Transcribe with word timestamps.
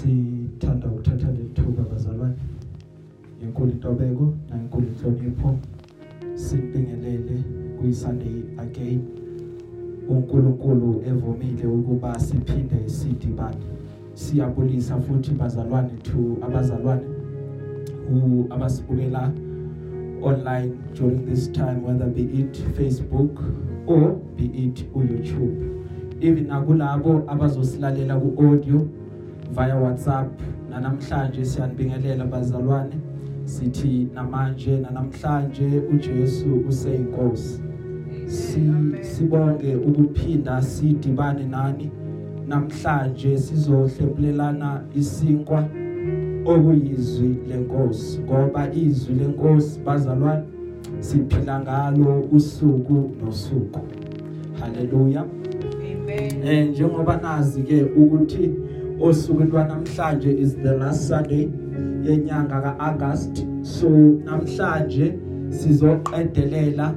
sithanda 0.00 0.86
ukuthatha 0.88 1.28
lethuba 1.30 1.82
bazalwane. 1.82 2.34
Inkulu 3.42 3.70
intobeko 3.70 4.34
nayinkulu 4.50 4.86
inhlonipho. 4.86 5.56
Sibingelele 6.34 7.44
kuyisunday 7.78 8.42
again. 8.58 9.00
uNkulunkulu 10.08 11.02
evumile 11.06 11.66
ukuba 11.66 12.20
siphinde 12.20 12.88
sidibane. 12.88 13.64
Siyabulisa 14.14 15.00
futhi 15.00 15.30
bazalwane 15.30 15.90
to 16.02 16.38
abazalwane 16.42 17.04
who 18.08 18.46
abasibukela 18.50 19.32
online 20.22 20.72
during 20.94 21.24
this 21.26 21.48
time 21.52 21.82
whether 21.82 22.06
be 22.06 22.22
it 22.22 22.54
Facebook 22.76 23.38
or 23.86 24.14
be 24.36 24.44
it 24.44 24.84
uYouTube. 24.94 25.56
Even 26.20 26.46
nakulabo 26.46 27.22
abazosilalela 27.26 28.16
kuaudio 28.16 28.88
via 29.50 29.76
WhatsApp. 29.76 30.40
Nanamhlanje 30.70 31.44
siyanibingelela 31.44 32.24
bazalwane. 32.24 32.94
Sithi 33.44 34.08
namanje 34.14 34.78
nanamhlanje 34.78 35.82
uJesu 35.92 36.64
useyinkosi. 36.68 37.62
Si 38.26 38.60
sibonge 39.00 39.76
ukuphinda 39.76 40.62
sidibane 40.62 41.44
nani. 41.44 41.90
Namhlanje 42.46 43.38
sizohlephulelana 43.38 44.80
isinkwa 44.94 45.64
okuyizwi 46.44 47.36
lenkosi 47.48 48.20
ngoba 48.20 48.72
izwi 48.74 49.14
lenkosi 49.14 49.80
bazalwane 49.80 50.42
siphila 51.00 51.60
ngalo 51.60 52.20
usuku 52.32 53.10
nosuku. 53.24 53.80
Haleluya 54.60 55.24
Amen. 55.92 56.42
eh 56.44 56.70
njengoba 56.70 57.16
nazi 57.16 57.62
ke 57.62 57.82
ukuthi 57.82 58.50
osuku 59.00 59.44
lwanamhlanje 59.44 60.30
is 60.38 60.56
the 60.56 60.72
last 60.72 61.08
sunday 61.08 61.48
yenyanga 62.02 62.60
kaAugust. 62.60 63.46
So 63.62 63.88
namhlanje 64.24 65.18
sizoqedelela 65.48 66.94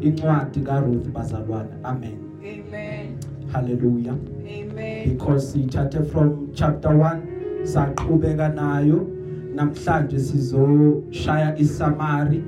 incwadi 0.00 0.60
kaRuth 0.60 1.08
bazalwane. 1.08 1.68
Amen. 1.84 2.18
Amen. 2.42 3.18
hallelujah. 3.52 4.16
Amen. 4.46 5.08
because 5.08 5.54
sithathe 5.54 6.10
from 6.10 6.52
chapter 6.54 6.90
1 6.90 7.64
saqhubeka 7.64 8.54
nayo. 8.54 9.10
Namhlanje 9.54 10.18
sizoshaya 10.18 11.56
isamari. 11.58 12.42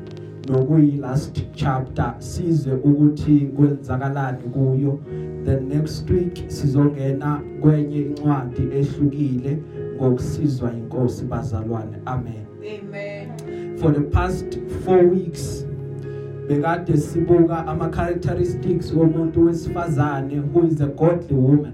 Nokuyi 0.49 0.97
last 0.97 1.43
chapter 1.53 2.15
sizwe 2.19 2.75
ukuthi 2.75 3.41
kwenzakalani 3.57 4.43
kuyo. 4.43 4.99
The 5.45 5.61
next 5.61 6.11
week 6.11 6.45
sizongena 6.47 7.41
kwenye 7.61 8.01
incwadi 8.01 8.63
ehlukile 8.73 9.59
ngokusizwa 9.97 10.73
inkosi 10.73 11.25
bazalwane. 11.25 11.97
Amen. 12.05 12.47
Amen. 12.79 13.57
for 13.77 13.93
the 13.93 14.01
past 14.01 14.59
4 14.87 15.11
weeks 15.11 15.67
bekade 16.49 16.97
sibuka 16.97 17.67
ama 17.67 17.89
characteristics 17.89 18.93
womuntu 18.93 19.45
wesifazane 19.45 20.39
who 20.39 20.67
is 20.67 20.81
a 20.81 20.87
godly 20.87 21.37
woman. 21.37 21.73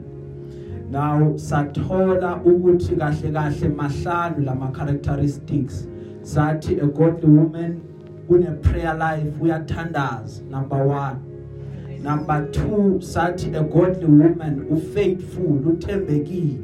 Now 0.91 1.37
sathola 1.37 2.41
ukuthi 2.45 2.97
kahle 2.97 3.33
kahle 3.33 3.69
mahlanu 3.69 4.45
lama 4.45 4.70
characteristics 4.73 5.89
sathi 6.23 6.81
a 6.81 6.87
godly 6.87 7.31
woman 7.31 7.81
une 8.34 8.56
prayer 8.62 8.94
life 8.94 9.33
uyathandaza 9.41 10.42
number 10.50 10.78
1 10.78 11.14
number 12.02 12.36
2 12.50 13.00
sathi 13.00 13.56
a 13.56 13.61
godly 13.61 14.06
woman 14.06 14.66
ufaithful 14.70 15.69
uthembekile 15.69 16.58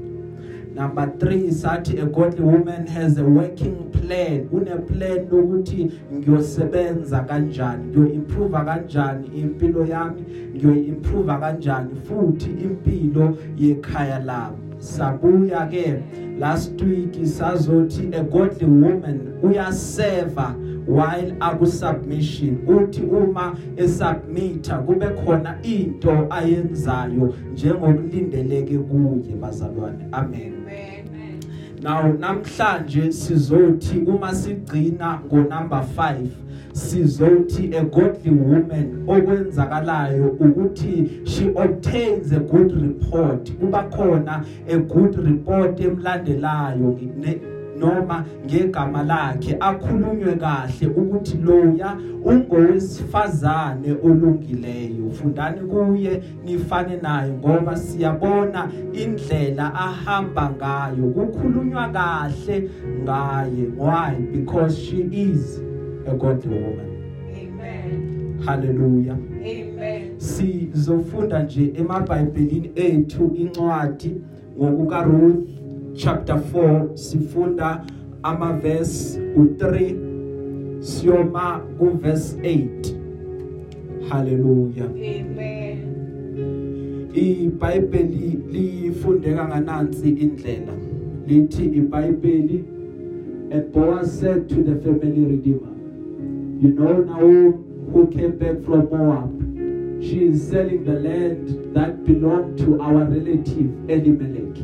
number 0.75 1.05
3 1.07 1.51
sathi 1.51 2.01
a 2.01 2.07
godly 2.07 2.43
woman 2.45 2.87
has 2.87 3.19
a 3.19 3.25
working 3.25 3.77
plan 3.91 4.49
une 4.53 4.79
plan 4.87 5.29
lokuthi 5.31 5.91
ngiyosebenza 6.15 7.21
kanjani 7.21 7.85
ngiyoimprove 7.85 8.59
kanjani 8.65 9.27
impilo 9.27 9.87
yami 9.87 10.23
ngiyoimprove 10.57 11.33
kanjani 11.41 11.91
futhi 11.95 12.51
impilo 12.51 13.37
yekhaya 13.59 14.19
lami. 14.19 14.68
Sabuya 14.79 15.71
ke 15.71 16.03
last 16.39 16.81
week 16.81 17.13
sazothi 17.13 18.15
a 18.15 18.23
godly 18.23 18.67
woman 18.67 19.39
uyaseva 19.43 20.55
while 20.87 21.33
akusubmission. 21.41 22.65
Uthi 22.67 23.03
uma 23.03 23.57
esubmita 23.77 24.79
kube 24.79 25.07
khona 25.25 25.59
into 25.63 26.27
ayenzayo 26.31 27.35
njengokulindeleke 27.53 28.79
kuye 28.79 29.37
bazalwane. 29.37 30.09
Amen. 30.13 30.55
Amen. 30.55 30.99
now 31.83 32.13
namhlanje 32.13 33.13
sizothi 33.13 33.99
uma 34.07 34.35
sigcina 34.35 35.21
ngo 35.27 35.37
number 35.37 35.85
5 35.97 36.27
sizothi 36.79 37.75
a 37.75 37.83
godly 37.85 38.31
woman 38.31 39.05
okwenzakalayo 39.07 40.31
ukuthi 40.41 41.27
she 41.27 41.49
obtains 41.49 42.33
a 42.33 42.41
good 42.41 42.73
report. 42.73 43.51
Kuba 43.59 43.83
khona 43.91 44.45
a 44.69 44.79
good 44.79 45.17
report 45.19 45.81
emlandelayo 45.81 46.99
noma 47.79 48.25
ngegama 48.47 49.03
lakhe. 49.03 49.57
Akhulunywe 49.61 50.37
kahle 50.37 50.87
ukuthi 50.87 51.37
loya 51.39 51.97
ungowesifazane 52.25 53.93
olungileyo. 54.03 55.11
Fundani 55.11 55.61
kuye 55.61 56.23
nifane 56.45 56.97
naye 57.03 57.33
ngoba 57.33 57.77
siyabona 57.77 58.71
indlela 58.93 59.75
ahamba 59.75 60.51
ngayo. 60.51 61.11
Kukhulunywa 61.11 61.89
kahle 61.89 62.71
ngaye. 63.03 63.65
Why? 63.77 64.15
Because 64.33 64.79
she 64.79 64.97
is 65.13 65.68
a 66.07 66.15
godly 66.15 66.59
woman 66.59 66.89
Amen. 67.35 68.43
hallelujah. 68.47 69.17
Amen. 69.43 70.21
sizofunda 70.21 71.43
nje 71.43 71.73
emabhayibhelini 71.77 72.71
ethu 72.75 73.33
incwadi 73.35 74.17
ngokuka 74.59 75.03
Ruth 75.03 75.49
chapter 75.95 76.37
4 76.55 76.97
sifunda 76.97 77.85
ama 78.23 78.53
verse 78.53 79.21
u3 79.37 79.95
siyoma 80.81 81.61
ku 81.79 81.87
verse 82.03 82.37
8 82.43 82.69
hallelujah. 84.09 84.87
Amen. 84.87 85.79
iBhayibheli 87.15 88.39
lifundeka 88.53 89.49
nganansi 89.49 90.09
indlela. 90.09 90.73
Lithi 91.27 91.65
iBhayibheli 91.65 92.65
and 93.51 93.73
Boaz 93.73 94.21
said 94.21 94.49
to 94.49 94.63
the 94.63 94.77
family 94.83 95.25
redeemer. 95.25 95.68
You 96.61 96.71
know 96.71 96.93
Naomi 97.03 97.69
who 97.93 98.09
came 98.11 98.37
back 98.37 98.65
from 98.65 98.91
Moab. 98.91 100.03
She 100.03 100.25
is 100.27 100.49
selling 100.49 100.85
the 100.85 100.99
land 100.99 101.75
that 101.75 102.05
belonged 102.05 102.59
to 102.59 102.81
our 102.83 103.05
relative 103.05 103.89
Elimelech. 103.89 104.57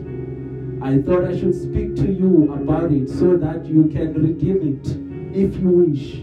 I 0.83 1.01
thought 1.03 1.25
I 1.25 1.39
should 1.39 1.55
speak 1.55 1.95
to 1.97 2.13
you 2.13 2.53
about 2.53 2.91
it 2.91 3.09
so 3.09 3.37
that 3.37 3.65
you 3.67 3.85
can 3.93 4.13
redeem 4.15 4.75
it 4.75 4.87
if 5.39 5.57
you 5.61 5.69
wish. 5.69 6.15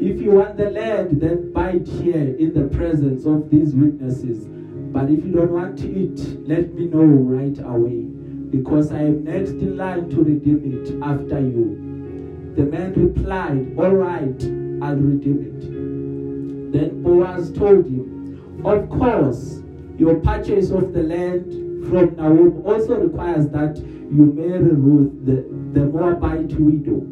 If 0.00 0.22
you 0.22 0.30
want 0.30 0.56
the 0.56 0.70
land 0.70 1.20
then 1.20 1.52
buy 1.52 1.72
it 1.72 1.86
here 1.86 2.34
in 2.36 2.54
the 2.54 2.74
presence 2.74 3.26
of 3.26 3.50
these 3.50 3.74
witnesses. 3.74 4.46
But 4.92 5.10
if 5.10 5.22
you 5.22 5.32
don't 5.32 5.50
want 5.52 5.80
it 5.80 6.48
let 6.48 6.72
me 6.72 6.86
know 6.86 7.04
right 7.04 7.58
away 7.58 8.04
because 8.50 8.90
I 8.90 9.00
am 9.00 9.24
next 9.24 9.50
in 9.50 9.76
line 9.76 10.08
to 10.10 10.16
redeem 10.24 10.62
it 10.64 10.94
after 11.02 11.40
you. 11.40 12.52
The 12.56 12.64
man 12.64 12.94
replied 12.94 13.74
all 13.78 13.94
right 13.94 14.67
I'll 14.82 14.96
redeem 14.96 15.38
it 15.46 16.72
then 16.72 17.02
Boaz 17.02 17.52
told 17.52 17.86
him 17.86 18.62
of 18.64 18.88
course 18.90 19.60
your 19.98 20.16
purchase 20.16 20.70
of 20.70 20.92
the 20.92 21.02
land 21.02 21.88
from 21.88 22.16
Naomi 22.16 22.62
also 22.64 22.96
requires 23.00 23.48
that 23.48 23.76
you 23.78 24.32
marry 24.34 24.72
Ruth 24.74 25.24
the, 25.24 25.46
the 25.78 25.86
Moabite 25.86 26.52
widow 26.58 27.06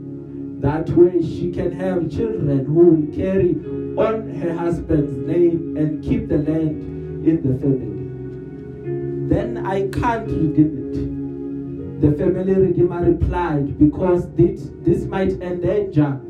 that 0.60 0.88
way 0.90 1.20
she 1.20 1.50
can 1.52 1.70
have 1.72 2.10
children 2.10 2.64
who 2.64 2.72
will 2.74 3.16
carry 3.16 3.50
on 3.96 4.28
her 4.36 4.54
husband's 4.56 5.16
name 5.26 5.76
and 5.76 6.02
keep 6.02 6.28
the 6.28 6.38
land 6.38 7.26
in 7.26 7.42
the 7.42 7.58
family. 7.58 9.28
Then 9.28 9.66
I 9.66 9.88
can't 9.88 10.26
redeem 10.26 12.00
it. 12.00 12.00
The 12.00 12.12
family 12.16 12.54
redeemer 12.54 13.04
replied, 13.04 13.78
because 13.78 14.30
this, 14.34 14.70
this 14.80 15.04
might 15.04 15.32
endanger 15.42 16.20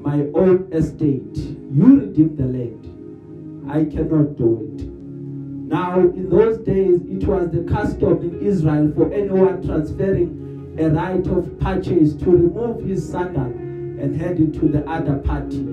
my 0.00 0.26
own 0.34 0.68
estate. 0.72 1.36
You 1.72 2.00
redeem 2.00 2.36
the 2.36 2.44
land. 2.44 3.70
I 3.70 3.84
cannot 3.84 4.36
do 4.36 4.74
it. 4.74 4.86
Now, 5.68 6.00
in 6.00 6.30
those 6.30 6.58
days, 6.58 7.00
it 7.02 7.26
was 7.26 7.50
the 7.50 7.64
custom 7.64 8.18
in 8.22 8.40
Israel 8.40 8.90
for 8.94 9.12
anyone 9.12 9.62
transferring 9.66 10.76
a 10.78 10.88
right 10.90 11.26
of 11.26 11.58
purchase 11.60 12.14
to 12.14 12.30
remove 12.30 12.84
his 12.84 13.06
sandal 13.06 13.44
and 13.44 14.18
hand 14.18 14.38
it 14.40 14.58
to 14.60 14.68
the 14.68 14.88
other 14.88 15.16
party. 15.16 15.66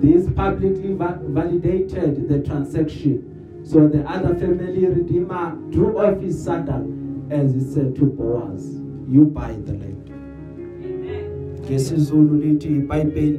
This 0.00 0.28
publicly 0.34 0.94
va- 0.94 1.20
validated 1.22 2.28
the 2.28 2.42
transaction. 2.42 3.62
So 3.64 3.86
the 3.86 4.02
other 4.08 4.34
family 4.34 4.86
redeemer 4.86 5.56
drew 5.70 5.98
off 5.98 6.20
his 6.20 6.42
sandal 6.42 6.92
as 7.30 7.54
he 7.54 7.60
said 7.60 7.94
to 7.96 8.06
Boaz, 8.06 8.80
you 9.08 9.26
buy 9.26 9.52
the 9.52 9.72
land 9.74 9.98
ngesizulu 11.68 12.34
lithi 12.42 12.68
iBhayibheli 12.80 13.38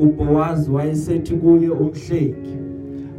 uBoaz 0.00 0.68
wayesethi 0.68 1.34
kuye 1.34 1.70
umhlengi 1.70 2.56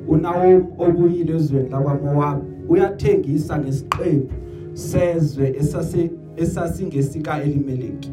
uNahum 0.07 0.65
obuyile 0.77 1.35
ezweni 1.35 1.69
lakwaMoab 1.69 2.43
uyathengisa 2.69 3.59
ngesiqephu 3.59 4.33
sezwe 4.73 5.55
esase 5.59 6.11
esasingesika 6.37 7.43
Elimeleki 7.43 8.11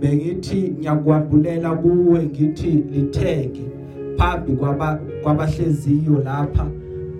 bengithi 0.00 0.74
ngiyakwambulela 0.78 1.70
kuwe 1.74 2.22
ngithi 2.22 2.70
lithenge 2.70 3.64
phambi 4.16 4.52
kwaba 4.52 5.00
kwabahleziyo 5.22 6.22
lapha 6.24 6.66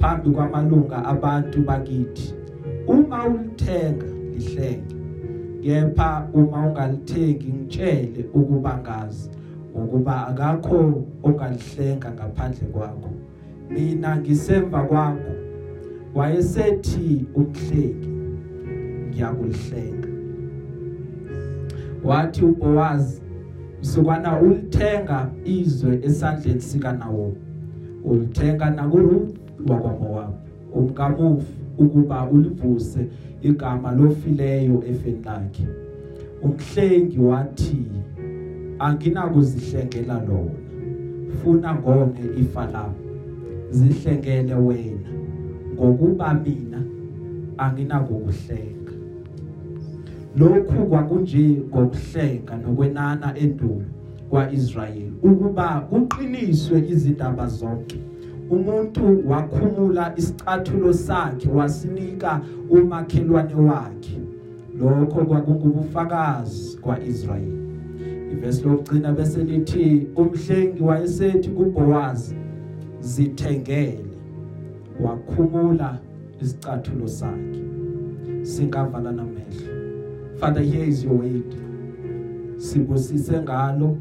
phambi 0.00 0.30
kwamalunga 0.30 1.04
abantu 1.04 1.62
bakithi. 1.62 2.34
Uma 2.86 3.26
ulithenga 3.26 4.06
lihlenge. 4.34 4.96
Kepha 5.62 6.28
uma 6.34 6.66
ungalithengi 6.66 7.52
ngitshele 7.52 8.24
ukuba 8.34 8.78
ngazi. 8.78 9.30
Ngokuba 9.76 10.26
akakho 10.26 11.04
ongalihlenga 11.22 12.10
ngaphandle 12.10 12.66
kwakho. 12.72 13.10
Mina 13.70 14.16
ngisemva 14.16 14.82
kwakho. 14.82 15.32
Wayesethi 16.14 17.26
umhlengi 17.34 18.08
ngiyakulihlenga 19.08 20.08
wathi 22.04 22.44
uBoaz 22.44 23.20
sukwana 23.80 24.40
ulithenga 24.40 25.30
izwe 25.44 26.00
esandleni 26.02 26.60
sika 26.60 26.92
Nawo 26.92 27.32
ulithenga 28.04 28.70
nakuRuth 28.70 29.34
wakwaMoab 29.68 30.34
umkamufi 30.74 31.52
ukuba 31.78 32.28
ulivuse 32.30 33.06
igama 33.42 33.92
lofileyo 33.92 34.82
efeni 34.86 35.22
lakhe 35.24 35.66
umhlengi 36.42 37.18
wathi 37.18 37.86
anginakuzihlengela 38.78 40.22
lona. 40.28 40.50
Funa 41.42 41.74
ngone 41.74 42.20
ifa 42.40 42.66
lami. 42.66 42.94
Zihlengele 43.70 44.54
wena. 44.54 45.10
Ngokuba 45.74 46.34
mina 46.34 46.82
anginakukuhlenga. 47.58 48.92
Lokhu 50.36 50.86
kwakunje 50.86 51.62
ngokuhlenga 51.68 52.56
nokwenana 52.56 53.38
endulo 53.38 53.84
kwaIsrayeli 54.30 55.12
ukuba 55.22 55.80
kuqiniswe 55.80 56.88
izindaba 56.88 57.46
zonke. 57.46 58.00
Umuntu 58.50 59.28
wakhumula 59.30 60.12
isicathulo 60.16 60.92
sakhe 60.92 61.48
wasinika 61.48 62.40
umakhelwane 62.70 63.54
wakhe. 63.54 64.20
Lokho 64.78 65.24
kwakungubufakazi 65.24 66.78
kwaIsrayeli. 66.78 67.65
Ivesi 68.36 68.64
lokugcina 68.64 69.12
bese 69.12 69.44
lithi 69.44 70.06
umhlengi 70.16 70.82
wayesethi 70.82 71.48
kuBoaz 71.48 72.34
zithengele. 73.00 74.04
Wakhumula 75.00 75.98
isicathulo 76.40 77.08
sakhe. 77.08 77.62
Singavala 78.42 79.12
namehlo 79.12 79.76
father 80.36 80.62
here 80.62 80.84
is 80.84 81.04
your 81.04 81.14
word. 81.14 81.54
Sibusise 82.56 83.40
ngalo 83.40 83.96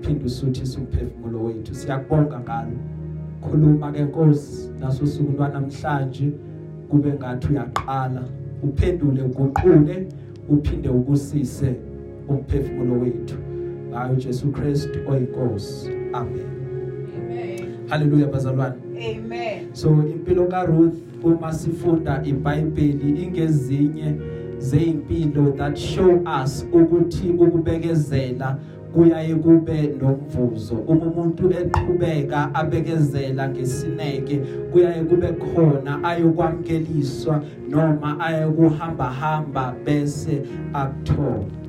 phinde 0.00 0.24
usuthise 0.24 0.78
umphefumulo 0.78 1.44
wethu. 1.44 1.74
Siyakubonga 1.74 2.40
ngalo. 2.40 2.76
Khuluma 3.40 3.92
ke 3.92 4.04
Nkosi 4.04 4.70
naso 4.80 5.06
suku 5.06 5.32
lwanamhlanje 5.32 6.32
kube 6.90 7.12
ngathi 7.12 7.52
uyaqala. 7.52 8.24
Uphendule 8.62 9.22
uguqule 9.22 10.08
uphinde 10.48 10.88
ubusise 10.88 11.76
umphefumulo 12.28 13.00
wethu. 13.00 13.45
Ngayo 13.96 14.14
Jesu 14.20 14.52
Christ 14.52 14.92
oyinkosi. 15.08 15.88
Amen. 16.12 16.44
Amen. 17.16 17.88
haleluya 17.88 18.26
bazalwane. 18.26 18.76
Amen. 18.92 19.72
so 19.72 19.88
impilo 19.88 20.44
kaRuth 20.46 20.94
uma 21.24 21.52
sifunda 21.52 22.22
iBhayibheli 22.24 23.22
ingezinye 23.24 24.14
zeimpilo 24.58 25.50
that 25.56 25.76
show 25.78 26.20
us 26.42 26.66
ukuthi 26.72 27.30
ukubekezela 27.30 28.58
kuyaye 28.94 29.34
kube 29.34 29.94
nomvuzo. 30.00 30.74
Uma 30.74 31.06
umuntu 31.06 31.50
eqhubeka 31.52 32.54
abekezela 32.54 33.48
ngesineke 33.48 34.36
kuyaye 34.72 35.04
kube 35.04 35.32
khona 35.32 36.04
ayokwamkeliswa 36.04 37.42
noma 37.68 38.20
ayokuhamba 38.20 39.04
hamba 39.04 39.74
bese 39.84 40.42
akuthola. 40.72 41.65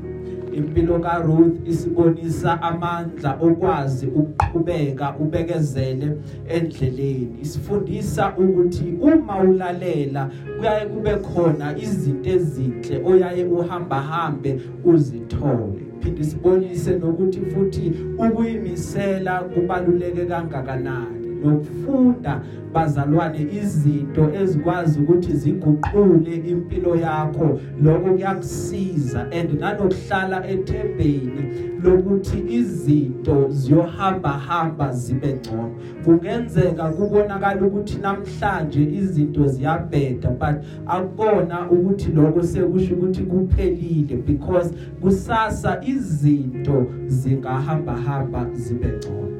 Impilo 0.57 0.99
kaRuth 0.99 1.67
isibonisa 1.71 2.61
amandla 2.61 3.37
okwazi 3.47 4.05
ukuqhubeka 4.19 5.15
ubekezele 5.19 6.07
endleleni. 6.55 7.35
Isifundisa 7.41 8.33
ukuthi 8.37 8.97
uma 9.01 9.35
ulalela 9.39 10.29
kuyaye 10.57 10.85
kube 10.85 11.13
khona 11.27 11.77
izinto 11.77 12.29
ezinhle 12.29 12.95
oyaye 13.09 13.43
uhamba 13.45 14.01
hambe 14.01 14.51
uzithole. 14.91 15.81
Phinde 16.01 16.23
sibonise 16.23 16.91
nokuthi 16.99 17.39
futhi 17.51 17.85
ukuyimisela 18.17 19.33
kubaluleke 19.39 20.25
kangakanani. 20.25 21.16
Nokufunda 21.43 22.41
bazalwane 22.73 23.47
izinto 23.61 24.23
ezikwazi 24.41 24.99
ukuthi 24.99 25.33
ziguqule 25.33 26.35
impilo 26.51 26.95
yakho 26.95 27.59
lokho 27.83 28.09
kuyakusiza 28.13 29.19
and 29.31 29.49
nanokuhlala 29.59 30.47
ethembeni 30.53 31.43
lokuthi 31.83 32.43
izinto 32.49 33.49
ziyohamba 33.49 34.29
hamba 34.29 34.91
zibe 34.91 35.33
ngcono 35.33 35.75
kungenzeka 36.03 36.89
kubonakala 36.89 37.61
ukuthi 37.67 37.97
namhlanje 38.01 38.81
izinto 38.99 39.47
ziyabheda 39.47 40.29
but 40.29 40.55
akubona 40.85 41.69
ukuthi 41.71 42.11
lokho 42.11 42.43
sekusho 42.43 42.93
ukuthi 42.95 43.23
kuphelile 43.23 44.15
because 44.15 44.69
kusasa 45.01 45.81
izinto 45.85 46.85
zingahamba 47.07 47.95
hamba 47.95 48.47
zibe 48.53 48.87
ngcono. 48.87 49.36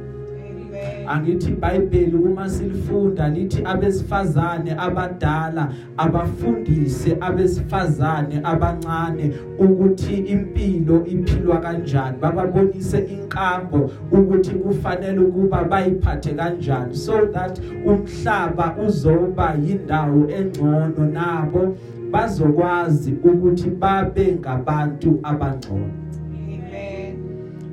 Angithi 1.07 1.50
iBhayibheli 1.51 2.15
uma 2.15 2.50
silifunda 2.50 3.29
lithi 3.29 3.62
abesifazane 3.65 4.75
abadala 4.77 5.74
abafundise 5.97 7.18
abesifazane 7.21 8.41
abancane 8.44 9.33
ukuthi 9.59 10.15
impilo 10.15 11.05
iphilwa 11.05 11.60
kanjani 11.60 12.17
bababonise 12.22 13.00
inkambo 13.00 13.91
ukuthi 14.12 14.51
kufanele 14.51 15.19
ukuba 15.19 15.63
bayiphathe 15.63 16.34
kanjani 16.34 16.96
so 16.96 17.25
that 17.25 17.60
umhlaba 17.86 18.75
uzoba 18.88 19.55
yindawo 19.63 20.29
engcono 20.29 21.05
nabo 21.13 21.77
bazokwazi 22.12 23.12
ukuthi 23.24 23.69
babe 23.69 24.38
ngabantu 24.39 25.19
abangcono 25.24 25.67
Amen. 25.77 26.07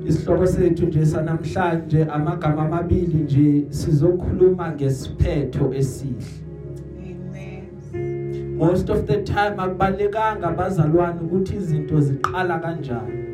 Isihloko 0.07 0.47
sethu 0.47 0.85
nje 0.85 1.05
sanamhlanje 1.05 2.03
amagama 2.03 2.61
amabili 2.65 3.13
nje 3.23 3.65
sizokhuluma 3.69 4.71
ngesiphetho 4.71 5.73
esihle 5.73 6.25
Amen. 6.99 8.57
most 8.57 8.89
of 8.89 9.05
the 9.05 9.17
time 9.17 9.55
akubalekanga 9.57 10.47
abazalwane 10.47 11.19
ukuthi 11.21 11.55
izinto 11.55 11.99
ziqala 11.99 12.59
kanjani 12.59 13.24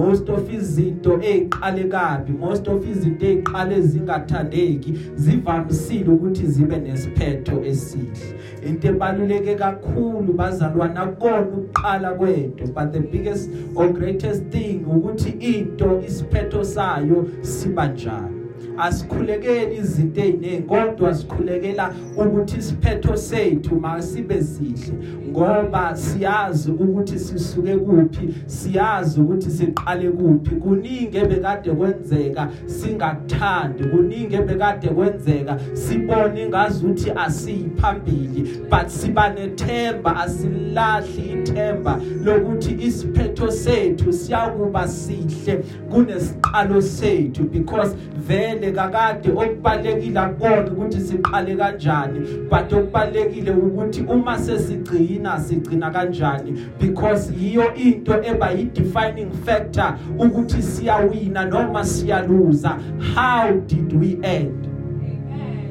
most 0.00 0.28
of 0.30 0.50
izinto 0.50 1.20
eziqale 1.22 1.84
kabi 1.84 2.32
most 2.32 2.68
of 2.68 2.86
izinto 2.86 3.26
eziqale 3.26 3.80
zingathandeki 3.82 4.94
zivamisile 5.16 6.10
ukuthi 6.10 6.46
zibe 6.46 6.78
nesiphetho 6.78 7.64
esihle. 7.64 8.34
Into 8.66 8.88
ebaluleke 8.88 9.54
kakhulu 9.54 10.32
bazalwana 10.32 11.00
akona 11.00 11.40
ukuqala 11.40 12.10
kwento 12.18 12.66
but 12.74 12.92
the 12.92 13.00
biggest 13.00 13.50
or 13.74 13.92
greatest 13.92 14.42
thing 14.50 14.84
ukuthi 14.86 15.30
into 15.40 16.02
isiphetho 16.06 16.64
sayo 16.64 17.28
siba 17.42 17.86
njani 17.88 18.39
asikhulekeli 18.82 19.76
izinto 19.76 20.20
eziningi 20.20 20.62
kodwa 20.62 21.14
sikhulekela 21.14 21.94
ukuthi 22.16 22.56
isiphetho 22.58 23.16
sethu 23.16 23.80
masibe 23.80 24.42
sihle 24.42 24.94
ngoba 25.30 25.96
siyazi 25.96 26.70
ukuthi 26.70 27.18
sisuke 27.18 27.76
kuphi 27.76 28.34
siyazi 28.46 29.20
ukuthi 29.20 29.50
siqale 29.50 30.10
kuphi. 30.10 30.50
Kuningi 30.56 31.16
ebekade 31.16 31.70
kwenzeka 31.70 32.48
singakuthandi. 32.66 33.84
Kuningi 33.84 34.34
ebekade 34.34 34.88
kwenzeka 34.88 35.58
sibone 35.72 36.48
ngazuthi 36.48 37.10
asiyiphambili 37.10 38.60
but 38.70 38.88
siba 38.88 39.28
nethemba 39.28 40.16
asilahli 40.16 41.32
ithemba 41.32 42.00
lokuthi 42.24 42.76
isiphetho 42.86 43.50
sethu 43.50 44.12
siyakuba 44.12 44.88
sihle 44.88 45.64
kunesiqalo 45.90 46.82
sethu 46.82 47.42
because 47.44 47.96
vele 48.28 48.69
kakade 48.72 49.30
okubalekile 49.30 50.20
akona 50.20 50.72
ukuthi 50.72 51.00
siqale 51.00 51.56
kanjani 51.56 52.20
but 52.50 52.72
okubalekile 52.72 53.50
ukuthi 53.50 54.00
uma 54.00 54.38
sesigcina 54.38 55.40
sigcina 55.40 55.40
sigcina 55.40 55.90
kanjani 55.90 56.68
because 56.78 57.32
yiyo 57.32 57.74
into 57.74 58.12
eba 58.22 58.50
yi 58.50 58.64
defining 58.64 59.30
factor 59.44 59.98
ukuthi 60.18 60.62
siyawina 60.62 61.44
noma 61.44 61.84
siyaluza. 61.84 62.78
How 63.14 63.52
did 63.66 63.92
we 63.92 64.18
end? 64.22 64.66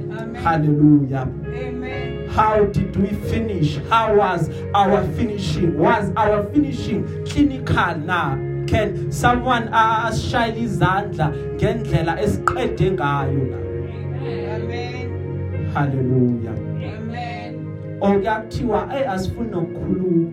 Amen. 0.10 0.36
hallelujah. 0.36 1.27
Amen. 1.46 2.27
how 2.29 2.65
did 2.65 2.96
we 2.96 3.08
finish? 3.29 3.77
How 3.89 4.15
was 4.15 4.50
our 4.74 5.03
finishing? 5.15 5.77
Was 5.77 6.12
our 6.15 6.44
finishing 6.51 7.25
clinical 7.25 7.98
na? 7.98 8.49
Can 8.69 9.11
someone 9.11 9.69
ashayile 9.71 10.61
izandla 10.61 11.33
ngendlela 11.55 12.21
esiqede 12.21 12.91
ngayo 12.91 13.43
na 13.51 13.57
Amen. 14.55 15.09
hallelujah 15.73 16.57
Amen. 16.97 17.53
okuyakuthiwa 18.01 18.88
hey 18.91 19.07
asifuni 19.07 19.51
nokukhuluma 19.51 20.31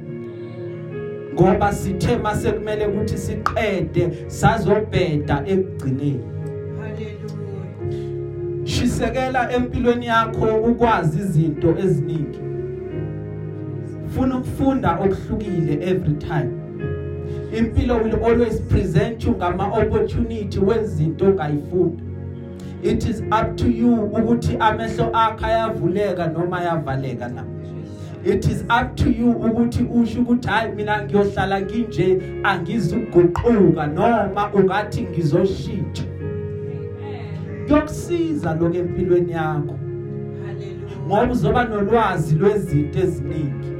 ngoba 1.34 1.72
sithe 1.72 2.16
mase 2.16 2.52
kumele 2.52 2.86
ukuthi 2.86 3.18
siqede 3.18 4.10
sazobheda 4.26 5.42
ekugcineni 5.46 6.20
Hallelujah. 6.80 8.64
shisekela 8.64 9.52
empilweni 9.52 10.06
yakho 10.06 10.56
ukwazi 10.56 11.18
izinto 11.18 11.78
eziningi 11.78 12.40
funa 14.14 14.36
ukufunda 14.38 14.98
okuhlukile 14.98 15.72
every 15.72 16.14
time 16.14 16.65
impilo 17.52 18.02
will 18.02 18.24
always 18.24 18.60
present 18.60 19.24
you 19.24 19.32
ngama 19.32 19.66
opportunity 19.66 20.58
wezinto 20.58 21.26
ongayifunda. 21.26 22.02
It 22.82 23.04
is 23.06 23.20
up 23.20 23.56
to 23.56 23.70
you 23.70 23.94
ukuthi 23.94 24.56
amehlo 24.60 25.10
akho 25.12 25.46
ayavuleka 25.46 26.26
noma 26.26 26.58
ayavaleka 26.60 27.28
na. 27.28 27.44
It 28.24 28.46
is 28.46 28.62
up 28.62 28.96
to 28.96 29.10
you 29.10 29.32
ukuthi 29.32 29.82
usho 29.82 30.20
ukuthi 30.20 30.48
hayi 30.48 30.72
mina 30.72 31.02
ngiyohlala 31.02 31.60
nginje 31.60 32.22
angizuguquka 32.42 33.86
noma 33.86 34.50
ungathi 34.54 35.02
ngizoshintsha. 35.02 36.04
Kuyokusiza 37.66 38.54
lokho 38.54 38.78
empilweni 38.78 39.32
yakho. 39.32 39.78
Hallelujah. 40.46 41.06
ngoba 41.06 41.32
uzoba 41.32 41.64
nolwazi 41.64 42.34
lwezinto 42.34 42.98
eziningi. 42.98 43.75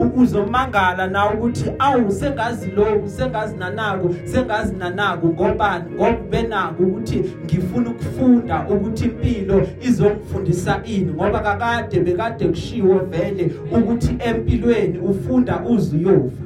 Ukuzomangala 0.00 1.06
na 1.06 1.30
ukuthi 1.30 1.70
awu 1.78 2.12
sengazi 2.12 2.70
lo 2.70 3.02
sengazi 3.06 3.56
nanako 3.56 4.14
sengazi 4.24 4.76
nanako 4.76 5.26
ngobani 5.26 5.84
ngoba 5.94 6.18
benako 6.30 6.82
ukuthi 6.82 7.24
ngifuna 7.44 7.90
ukufunda 7.90 8.66
ukuthi 8.68 9.04
impilo 9.04 9.66
izongifundisa 9.80 10.80
ini 10.84 11.12
ngoba 11.12 11.40
kakade 11.40 12.00
bekade 12.00 12.48
kushiwo 12.48 12.98
vele 12.98 13.52
ukuthi 13.72 14.16
empilweni 14.18 14.98
ufunda 14.98 15.60
uzuyofa 15.60 16.42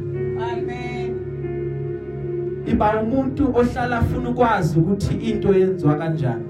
Amen. 0.52 1.16
iba 2.66 3.02
umuntu 3.02 3.52
ohlala 3.56 3.98
afuna 3.98 4.30
ukwazi 4.30 4.78
ukuthi 4.78 5.14
into 5.14 5.54
yenziwa 5.54 5.94
kanjani 5.94 6.44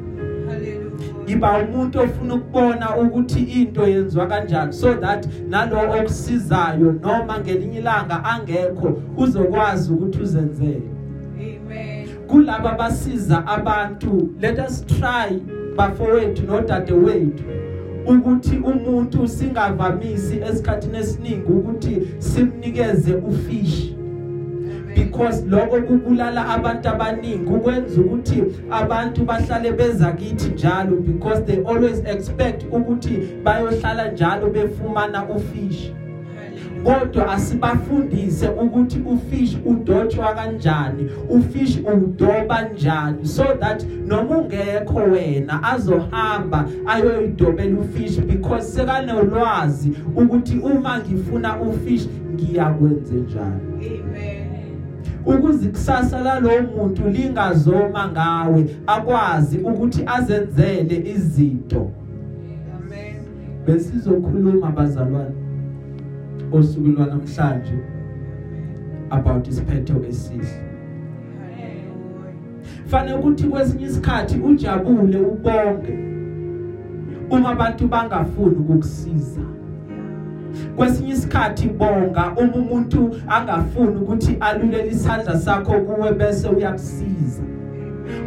Hallelujah. 0.49 0.84
Iba 1.27 1.59
umuntu 1.59 2.01
ofuna 2.01 2.35
ukubona 2.35 2.97
ukuthi 2.97 3.43
into 3.43 3.87
yenziwa 3.87 4.27
kanjani 4.27 4.73
so 4.73 4.95
that 4.95 5.27
nalo 5.49 5.77
okusizayo 6.01 6.93
noma 6.93 7.39
ngelinye 7.39 7.79
ilanga 7.79 8.25
angekho 8.25 8.99
uzokwazi 9.17 9.93
ukuthi 9.93 10.23
uzenzele 10.23 10.83
Amen. 11.37 12.09
kulabo 12.27 12.69
abasiza 12.69 13.47
abantu 13.47 14.35
let 14.41 14.59
us 14.59 14.87
try 14.87 15.41
bafowethu 15.77 16.47
nodadewethu 16.47 17.45
ukuthi 18.07 18.57
umuntu 18.57 19.29
singavamisi 19.29 20.37
esikhathini 20.51 20.99
esiningi 20.99 21.53
ukuthi 21.53 22.09
simnikeze 22.19 23.15
ufish 23.15 23.95
because 24.95 25.45
lokho 25.47 25.83
kubulala 25.83 26.49
abantu 26.49 26.89
abaningi 26.89 27.51
ukwenza 27.51 28.01
ukuthi 28.01 28.43
abantu 28.71 29.25
bahlale 29.25 29.73
beza 29.73 30.13
kithi 30.13 30.49
njalo 30.49 30.97
because 30.97 31.43
they 31.43 31.65
always 31.67 31.99
expect 32.07 32.65
ukuthi 32.73 33.19
bayohlala 33.45 34.13
njalo 34.13 34.51
befumana 34.51 35.29
ufish 35.29 35.93
kodwa 36.85 37.33
asibafundise 37.33 38.49
ukuthi 38.49 38.99
ufish 38.99 39.57
udotshwa 39.65 40.35
kanjani 40.35 41.11
ufish 41.29 41.79
udoba 41.95 42.45
kanjani 42.45 43.27
so 43.27 43.45
that 43.45 43.87
noma 44.07 44.39
ungekho 44.39 44.99
wena 44.99 45.63
azohamba 45.63 46.69
ayoyidobela 46.87 47.81
ufish 47.81 48.21
because 48.21 48.73
sekanolwazi 48.73 49.93
ukuthi 50.17 50.59
uma 50.59 50.99
ngifuna 50.99 51.61
ufish 51.61 52.09
ngiyakwenze 52.35 53.15
njani 53.15 53.75
Amen. 53.85 54.34
Ukuze 55.27 55.69
kusasa 55.69 56.21
lalowo 56.21 56.63
muntu 56.77 57.09
lingazoma 57.09 58.09
ngawe 58.13 58.67
akwazi 58.87 59.59
ukuthi 59.59 60.03
azenzele 60.07 60.97
izinto. 61.15 61.91
Amen. 62.77 63.17
besizokhuluma 63.67 64.71
bazalwane 64.71 65.35
osuku 66.53 66.89
lwanamhlanje 66.89 67.79
about 69.11 69.49
isiphetho 69.49 70.05
esihle. 70.09 70.61
Fanele 72.87 73.19
ukuthi 73.19 73.45
kwesinye 73.45 73.87
isikhathi 73.87 74.41
ujabule 74.41 75.19
ubonge 75.19 75.99
uma 77.31 77.49
abantu 77.49 77.89
bangafuni 77.89 78.57
ukukusiza. 78.57 79.54
Kwesinye 80.77 81.13
isikhathi 81.13 81.69
bonga 81.69 82.33
uma 82.37 82.55
umuntu 82.55 83.17
angafuni 83.29 83.97
ukuthi 83.97 84.37
alulele 84.41 84.89
isandla 84.89 85.39
sakho 85.39 85.73
kuwe 85.73 86.13
bese 86.13 86.49
uyakusiza. 86.49 87.43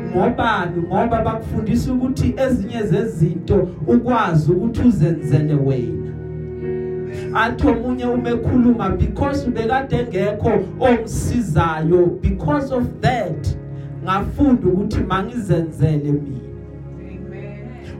Ngobani? 0.10 0.82
Ngoba 0.88 1.22
bakufundisa 1.22 1.94
ukuthi 1.94 2.36
ezinye 2.38 2.84
zezinto 2.84 3.70
ukwazi 3.88 4.52
ukuthi 4.52 4.82
uzenzele 4.82 5.54
wena. 5.54 6.08
Athi 7.34 7.68
omunye 7.68 8.06
umekhuluma 8.06 8.90
because 8.90 9.48
ubekade 9.48 9.96
engekho 9.96 10.52
ongisizayo 10.80 12.22
because 12.22 12.76
of 12.76 12.84
that 13.02 13.58
ngafunda 14.04 14.68
ukuthi 14.68 15.00
mangizenzele 15.00 16.12
mina. 16.12 16.38
Amen. 16.38 16.47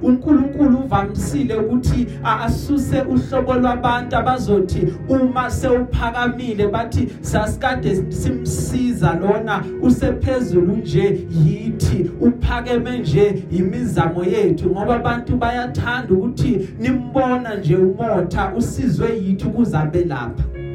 uNkulunkulu 0.02 0.78
uvamisile 0.78 1.56
ukuthi 1.56 2.08
a- 2.24 2.40
asuse 2.40 3.02
uhlobo 3.02 3.54
lwabantu 3.54 4.16
abazothi 4.16 4.94
uma 5.10 5.52
sewuphakamile 5.52 6.68
bathi 6.68 7.08
sasikade 7.22 7.96
simsiza 8.10 9.14
lona 9.22 9.64
usephezulu 9.82 10.76
nje 10.76 11.28
yithi 11.46 12.12
uphakeme 12.22 12.98
nje 13.00 13.44
imizamo 13.52 14.24
yethu 14.24 14.70
ngoba 14.70 14.96
abantu 14.96 15.38
bayathanda 15.38 16.14
ukuthi 16.14 16.70
nimbona 16.80 17.56
nje 17.56 17.76
umotha 17.76 18.54
usizwe 18.58 19.18
yithi 19.24 19.46
kuzabe 19.46 20.04
lapha 20.06 20.44
Amen. 20.44 20.62
be 20.62 20.67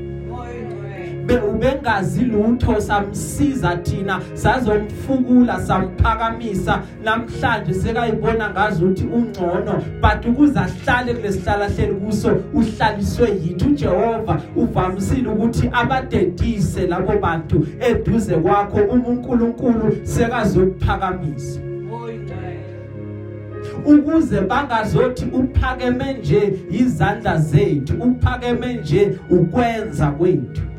ubengazi 1.37 2.25
lutho 2.25 2.81
samsiza 2.81 3.77
thina 3.77 4.21
sazomfukula 4.35 5.61
samphakamisa. 5.61 6.83
Namhlanje 7.05 7.75
sekayibona 7.75 8.51
ngazi 8.51 8.85
ukuthi 8.85 9.05
ungcono 9.05 9.83
but 10.01 10.27
ukuze 10.27 10.59
ahlale 10.59 11.15
kulesihlala 11.15 11.69
hleli 11.69 11.95
kuso 11.95 12.41
uhlaliswe 12.55 13.31
yithi 13.31 13.65
uJehova 13.65 14.41
uvamisile 14.57 15.29
ukuthi 15.29 15.71
abadedise 15.73 16.87
labo 16.87 17.19
bantu 17.19 17.67
eduze 17.81 18.35
kwakho. 18.35 18.79
Uma 18.83 19.09
uNkulunkulu 19.09 19.97
sekazokuphakamisa 20.05 21.61
ukuze 23.87 24.41
bangazothi 24.41 25.25
uphakeme 25.25 26.13
nje 26.13 26.53
izandla 26.71 27.39
zethu 27.39 27.95
uphakeme 28.03 28.75
nje 28.75 29.19
ukwenza 29.31 30.07
kwethu. 30.07 30.72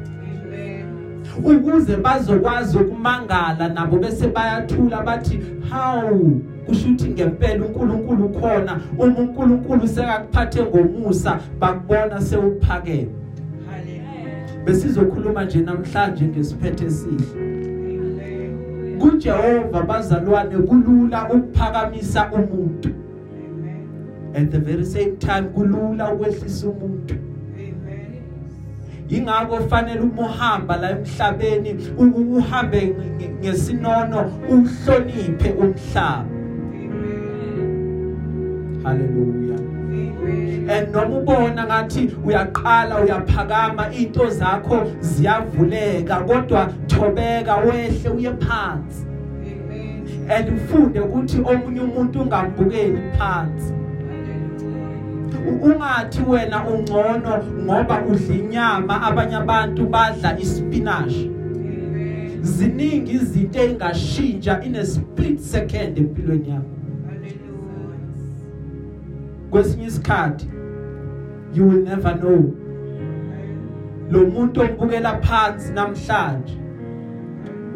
Ukuze 1.38 1.98
bazokwazi 1.98 2.78
ukumangala 2.78 3.70
nabo 3.70 3.98
bese 3.98 4.28
bayathula 4.28 5.02
bathi 5.04 5.40
how 5.70 6.42
kushuthi 6.66 7.10
ngempela 7.10 7.66
uNkulunkulu 7.66 8.30
khona 8.30 8.80
uma 8.98 9.20
uNkulunkulu 9.20 9.88
sekakuphathe 9.88 10.64
ngomusa 10.64 11.40
bakubona 11.60 12.22
sewuphakeme 12.22 13.08
Hallelujah. 13.72 14.66
besizokhuluma 14.66 15.46
nje 15.46 15.60
namhlanje 15.62 16.26
ngesiphethe 16.26 16.86
esihle 16.86 17.26
Amen. 17.36 19.00
kuJehova 19.00 19.82
bazalwane 19.84 20.58
kulula 20.58 21.30
ukuphakamisa 21.34 22.30
umuntu 22.32 22.90
Amen. 22.90 24.36
at 24.36 24.52
the 24.52 24.60
very 24.60 24.86
same 24.86 25.12
time 25.12 25.42
kulula 25.42 26.14
ukwehlisa 26.14 26.68
umuntu 26.68 27.14
Amen. 27.14 27.33
Ingakho 29.10 29.68
fanele 29.70 30.00
uma 30.00 30.22
uhamba 30.22 30.78
la 30.78 30.92
emhlabeni 30.92 31.76
uhambe 31.98 32.82
nge- 32.82 33.10
nge- 33.18 33.30
ngesinono 33.40 34.32
uhloniphe 34.50 35.50
umhlaba. 35.52 36.26
Haleluya. 38.84 39.58
And 40.70 40.94
noma 40.94 41.18
ubona 41.18 41.66
ngathi 41.66 42.16
uyaqala 42.26 43.02
uyaphakama 43.02 43.94
into 43.94 44.30
zakho 44.30 44.88
ziyavuleka 45.00 46.20
kodwa 46.26 46.72
thobeka 46.88 47.56
wehle 47.56 48.10
uye 48.10 48.32
phansi. 48.40 49.06
And 50.30 50.50
ufunde 50.50 51.00
ukuthi 51.00 51.38
omunye 51.42 51.82
umuntu 51.82 52.22
ungambukeli 52.22 53.02
phansi. 53.18 53.74
Ungathi 55.50 56.22
wena 56.30 56.68
ungcono 56.68 57.44
ngoba 57.64 58.02
udla 58.06 58.36
inyama 58.36 59.02
abanye 59.02 59.36
abantu 59.36 59.86
badla 59.88 60.40
ispinach 60.40 61.14
Amen. 61.16 62.44
ziningi 62.44 63.12
izinto 63.12 63.60
engashintsha 63.60 64.62
in 64.64 64.76
a 64.76 64.86
split 64.86 65.40
second 65.40 65.98
empilweni 65.98 66.50
yakho 66.50 66.66
Hallelujah. 67.08 67.34
kwesinye 69.50 69.86
isikhathi 69.86 70.48
you 71.56 71.68
will 71.70 71.84
never 71.84 72.18
know 72.20 72.54
lo 74.12 74.26
muntu 74.26 74.62
ombukela 74.62 75.18
phansi 75.22 75.74
namhlanje 75.74 76.58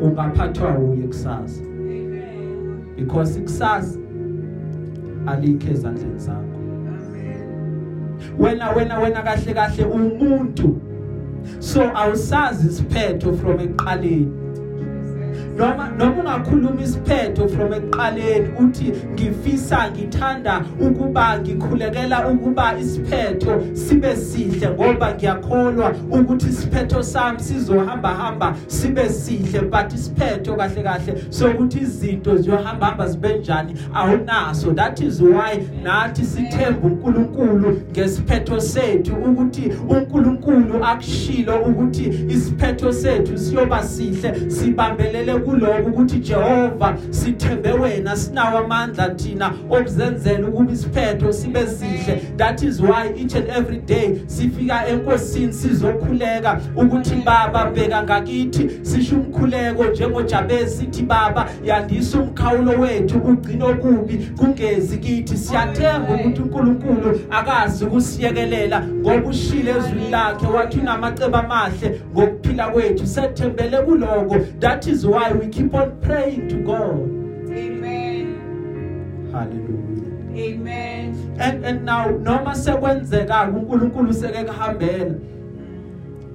ungaphathwa 0.01 0.79
uye 0.79 1.07
kusasa 1.07 1.63
Amen. 1.63 2.95
because 2.95 3.39
ikusasa 3.39 3.99
alikho 5.25 5.71
ezandleni 5.71 6.19
zakho 6.19 6.39
Amen. 6.39 6.46
Wena 8.39 8.71
wena 8.71 8.99
wena 8.99 9.21
kahle 9.21 9.53
kahle 9.53 9.85
umuntu. 9.85 10.81
So 11.59 11.81
awusazi 11.81 12.67
isiphetho 12.67 13.33
from 13.37 13.59
eqaleni 13.59 14.31
noma 15.57 15.89
noma 15.97 16.21
ungakhuluma 16.21 16.81
isiphetho 16.81 17.49
from 17.49 17.73
eqaleni 17.73 18.49
uthi 18.59 18.93
ngifisa 19.13 19.91
ngithanda 19.91 20.65
ukuba 20.79 21.39
ngikhulekela 21.39 22.27
ukuba 22.29 22.79
isiphetho 22.79 23.63
sibe 23.73 24.15
sihle 24.15 24.69
ngoba 24.69 25.13
ngiyakholwa 25.13 25.95
ukuthi 26.11 26.49
isiphetho 26.49 27.03
sami 27.03 27.39
sizohamba 27.39 28.09
hamba 28.09 28.55
sibe 28.67 29.09
sihle 29.09 29.61
but 29.61 29.93
isiphetho 29.93 30.55
kahle 30.55 30.83
kahle 30.83 31.23
sokuthi 31.29 31.79
izinto 31.79 32.37
ziyohamba 32.37 32.85
hamba 32.85 33.07
zibe 33.07 33.37
njani 33.37 33.73
awunaso. 33.93 34.73
That 34.75 35.01
is 35.01 35.21
why 35.21 35.57
nathi 35.83 36.25
sithemba 36.25 36.87
uNkulunkulu 36.87 37.81
ngesiphetho 37.91 38.61
sethu 38.61 39.15
ukuthi 39.15 39.71
uNkulunkulu 39.89 40.85
akushilo 40.85 41.61
ukuthi 41.61 42.25
isiphetho 42.29 42.93
sethu 42.93 43.37
siyoba 43.37 43.83
sihle 43.83 44.49
sibambelele 44.49 45.33
kuloko 45.47 45.89
ukuthi 45.89 46.19
Jehova 46.19 46.97
sithembe 47.09 47.71
wena 47.71 48.15
sinawo 48.15 48.57
amandla 48.57 49.09
thina 49.09 49.53
okuzenzela 49.69 50.47
ukuba 50.47 50.71
isiphetho 50.71 51.33
sibe 51.33 51.67
sihle. 51.67 52.37
That 52.37 52.63
is 52.63 52.81
why 52.81 53.13
each 53.15 53.35
and 53.35 53.49
every 53.49 53.77
day 53.77 54.21
sifika 54.27 54.87
enkosini 54.87 55.53
sizokhuleka 55.53 56.61
ukuthi 56.75 57.15
baba 57.15 57.71
bheka 57.71 58.03
ngakithi. 58.03 58.69
Sisho 58.81 59.15
umkhuleko 59.15 59.85
njengojabesi 59.85 60.77
sithi 60.77 61.03
baba 61.03 61.49
yandisa 61.63 62.19
umkhawulo 62.19 62.71
wethu 62.79 63.17
ugcina 63.17 63.65
okubi. 63.65 64.17
Kungezi 64.37 64.97
kithi 64.97 65.37
siyathemba 65.37 66.13
ukuthi 66.13 66.41
uNkulunkulu 66.41 67.21
akazi 67.29 67.85
ukusiyekelela 67.85 68.81
ngoba 68.81 69.29
ushile 69.29 69.71
ezwini 69.71 70.09
lakhe 70.11 70.47
wathi 70.47 70.79
unamacebo 70.79 71.37
amahle 71.37 72.01
ngokuphila 72.13 72.69
kwethu. 72.69 73.07
Sethembele 73.07 73.77
kuloko. 73.77 74.39
That 74.59 74.87
is 74.87 75.05
why 75.05 75.31
we 75.37 75.47
keep 75.47 75.73
on 75.73 75.91
praying 76.01 76.47
to 76.49 76.55
God 76.55 77.09
Amen. 77.51 79.29
hallelujah 79.31 80.07
Amen. 80.37 81.35
and 81.39 81.65
and 81.65 81.85
now 81.85 82.09
noma 82.09 82.55
sekwenzeka 82.55 83.49
uNkulunkulu 83.49 84.13
seke 84.13 84.43
kuhambela 84.43 85.15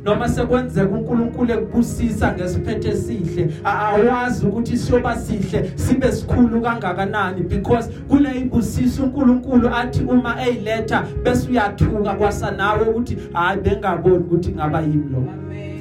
noma 0.04 0.28
sekwenzeka 0.28 0.94
uNkulunkulu 0.94 1.52
ekubusisa 1.52 2.32
ngesiphethe 2.32 2.88
esihle 2.88 3.48
awazi 3.64 4.46
ukuthi 4.46 4.78
siyoba 4.78 5.16
sihle 5.16 5.72
sibe 5.74 6.12
sikhulu 6.12 6.60
kangakanani 6.60 7.42
because 7.42 7.90
kuneyibusiso 8.08 9.02
uNkulunkulu 9.04 9.68
athi 9.74 10.04
uma 10.04 10.46
eyiletha 10.46 11.04
bese 11.22 11.50
uyathuka 11.50 12.14
kwasanawe 12.14 12.88
ukuthi 12.88 13.18
hayi 13.32 13.60
bengaboni 13.60 14.16
ukuthi 14.16 14.52
ngaba 14.52 14.80
yini 14.80 15.08
lo 15.12 15.18
Amen. 15.18 15.71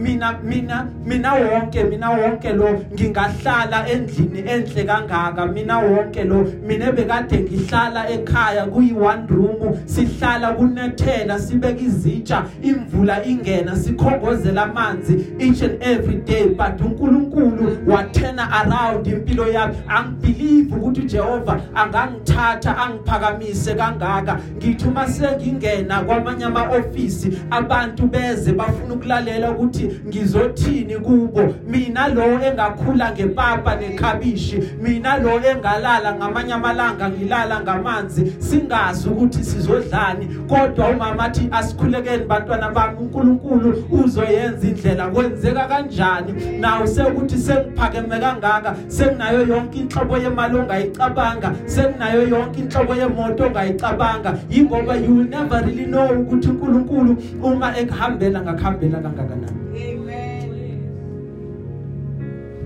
Mina 0.00 0.38
mina 0.42 0.88
mina 1.04 1.34
wonke 1.34 1.84
mina 1.84 2.10
wonke 2.10 2.52
lo 2.52 2.84
ngingahlala 2.92 3.88
endlini 3.88 4.40
enhle 4.40 4.84
kangaka 4.84 5.46
mina 5.46 5.78
wonke 5.78 6.24
lo. 6.24 6.44
Mina 6.66 6.92
bekade 6.92 7.38
ngihlala 7.38 8.08
ekhaya 8.10 8.66
kuyi 8.66 8.92
one 8.92 9.26
room 9.26 9.76
sihlala 9.86 10.52
kunethela 10.52 11.38
sibeka 11.38 11.80
izitsha 11.80 12.44
imvula 12.62 13.24
ingena 13.24 13.76
sikhongozela 13.76 14.62
amanzi 14.62 15.34
each 15.38 15.62
and 15.62 15.82
every 15.82 16.16
day. 16.16 16.48
But 16.48 16.80
uNkulunkulu 16.80 17.86
wathena 17.86 18.48
around 18.50 19.06
impilo 19.06 19.46
yami. 19.52 19.74
Angibelieve 19.88 20.74
ukuthi 20.74 21.00
uJehova 21.00 21.60
angangithatha 21.74 22.76
angiphakamise 22.76 23.74
kangaka. 23.74 24.40
Ngithi 24.56 24.88
uma 24.88 25.06
sengingena 25.06 26.00
kwamanye 26.00 26.44
ama 26.44 26.62
office 26.70 27.28
abantu 27.50 28.06
beze 28.06 28.52
bafuna 28.52 28.94
ukulalela 28.94 29.50
ukuthi 29.50 29.89
ngizothini 30.06 30.96
kubo? 30.98 31.54
Mina 31.66 32.08
lo 32.08 32.22
engakhula 32.22 33.12
ngepapa 33.12 33.76
nekhabishi 33.76 34.62
mina 34.82 35.18
lo 35.18 35.40
engalala 35.40 36.14
ngamanye 36.14 36.52
amalanga 36.52 37.10
ngilala 37.10 37.60
ngamanzi. 37.60 38.32
Singazi 38.38 39.08
ukuthi 39.08 39.44
sizodlani 39.44 40.26
kodwa 40.48 40.88
umama 40.88 41.24
athi 41.24 41.48
asikhulekeni 41.52 42.24
bantwana 42.24 42.70
bami 42.70 42.98
uNkulunkulu 42.98 43.84
uzoyenza 43.90 44.68
indlela 44.68 45.06
kwenzeka 45.08 45.68
kanjani? 45.68 46.58
Nawe 46.60 46.86
sekuthi 46.86 47.38
sengiphakeme 47.38 48.18
kangaka 48.18 48.76
senginayo 48.88 49.46
yonke 49.46 49.78
inhlobo 49.78 50.18
yemali 50.18 50.56
ongayicabanga 50.56 51.52
senginayo 51.66 52.28
yonke 52.28 52.60
inhlobo 52.60 52.94
yemoto 52.94 53.46
ongayicabanga. 53.46 54.38
Ingoba 54.50 54.96
you 54.96 55.14
will 55.14 55.28
never 55.28 55.62
really 55.64 55.86
know 55.86 56.08
ukuthi 56.08 56.48
uNkulunkulu 56.48 57.16
uma 57.42 57.78
ekuhambela 57.78 58.42
ngakuhambela 58.42 58.98
kangakanani. 58.98 59.69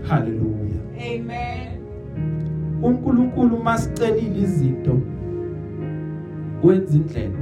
Haleluya 0.08 0.80
Amen. 0.98 1.68
uNkulunkulu 2.82 3.58
masicelile 3.58 4.40
izinto 4.42 5.00
wenza 6.62 6.94
indlela 6.94 7.38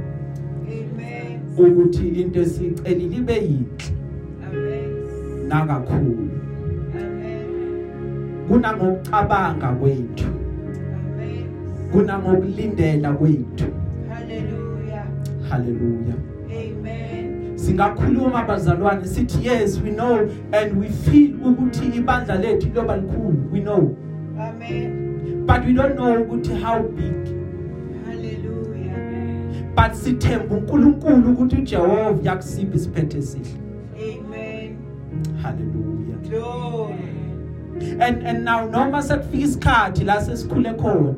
Amen. 0.67 1.39
ukuthi 1.57 2.07
into 2.07 2.39
esicelile 2.41 3.15
ibe 3.17 3.33
yinhle 3.33 3.67
Amen. 4.47 5.47
nakakhulu 5.47 6.29
Amen. 6.99 7.45
kunangokucabanga 8.47 9.67
kwethu 9.71 10.27
Amen. 10.27 11.45
kunangokulindela 11.91 13.13
kwethu 13.13 13.65
Hallelujah. 14.09 15.05
haleluya 15.49 16.13
Amen. 16.13 16.32
Singakhuluma 17.65 18.43
bazalwane 18.43 19.07
sithi 19.07 19.47
yes 19.47 19.81
we 19.81 19.91
know 19.91 20.29
and 20.51 20.79
we 20.79 20.89
feel 20.89 21.35
ukuthi 21.45 21.85
ibandla 21.85 22.35
lethu 22.35 22.69
loba 22.75 22.97
likhulu 22.97 23.51
we 23.51 23.59
know 23.59 23.95
Amen. 24.39 25.45
but 25.45 25.65
we 25.65 25.73
don't 25.73 25.95
know 25.95 26.21
ukuthi 26.21 26.53
how 26.63 26.79
big 26.79 27.13
Hallelujah. 28.05 29.63
but 29.75 29.93
sithemba 29.93 30.55
uNkulunkulu 30.55 31.31
ukuthi 31.31 31.55
uJehova 31.55 32.19
yakusipha 32.23 32.75
isiphethe 32.75 33.17
esihle 33.17 33.47
Amen. 33.95 34.75
haleluya 35.41 36.17
Glory. 36.29 36.95
and 37.99 38.27
and 38.27 38.43
now 38.43 38.69
noma 38.69 39.01
sekufika 39.01 39.43
isikhathi 39.43 40.03
la 40.03 40.21
sesikhule 40.21 40.73
khona 40.73 41.13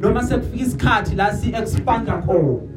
noma 0.00 0.22
sekufika 0.22 0.64
isikhathi 0.64 1.14
la 1.14 1.34
si 1.34 1.48
expanda 1.48 2.12
khona 2.12 2.38
Amen. 2.38 2.75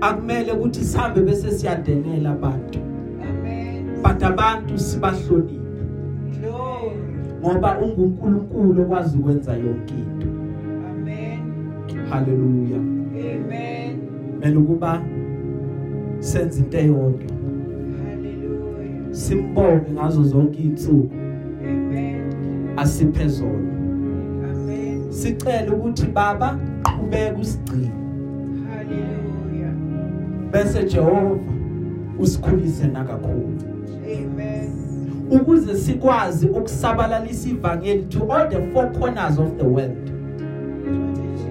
Akumele 0.00 0.52
ukuthi 0.52 0.84
sihambe 0.84 1.20
bese 1.20 1.50
siyadenela 1.50 2.30
abantu 2.30 2.78
Amen. 3.28 3.86
but 4.02 4.22
abantu 4.22 4.78
sibahloniphe 4.78 5.60
Glory. 6.40 6.96
ngoba 7.40 7.78
unguNkulunkulu 7.78 8.82
okwazi 8.82 9.18
ukwenza 9.18 9.52
yonke 9.52 9.94
into 9.94 10.26
Amen. 10.90 11.40
haleluya 12.10 12.76
Amen. 12.76 13.96
mele 14.40 14.56
ukuba 14.56 15.02
senze 16.18 16.60
into 16.60 16.78
eyodwa 16.78 17.30
Hallelujah. 18.08 19.10
simbonge 19.14 19.90
ngazo 19.92 20.22
zonke 20.22 20.62
izinsuku 20.62 21.14
Amen. 21.70 22.22
asiphe 22.76 23.28
zona 23.28 23.72
Amen. 24.52 25.12
sicela 25.12 25.72
ukuthi 25.74 26.06
baba 26.06 26.58
ubeke 27.02 27.40
usigcine. 27.40 27.90
Bese 30.54 30.84
Jehova 30.84 31.38
usikhulise 32.18 32.86
nakakhulu 32.86 33.58
Amen. 34.04 34.70
ukuze 35.30 35.76
sikwazi 35.76 36.46
ukusabalalisa 36.46 37.48
ivangeli 37.48 38.02
to 38.02 38.32
all 38.32 38.48
the 38.48 38.72
four 38.72 38.92
corners 38.92 39.38
of 39.38 39.56
the 39.56 39.64
world 39.64 40.10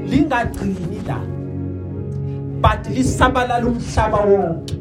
lingagcini 0.10 1.02
la 1.08 1.20
but 2.62 2.96
lisabalala 2.96 3.68
umhlaba 3.68 4.18
wonke 4.18 4.76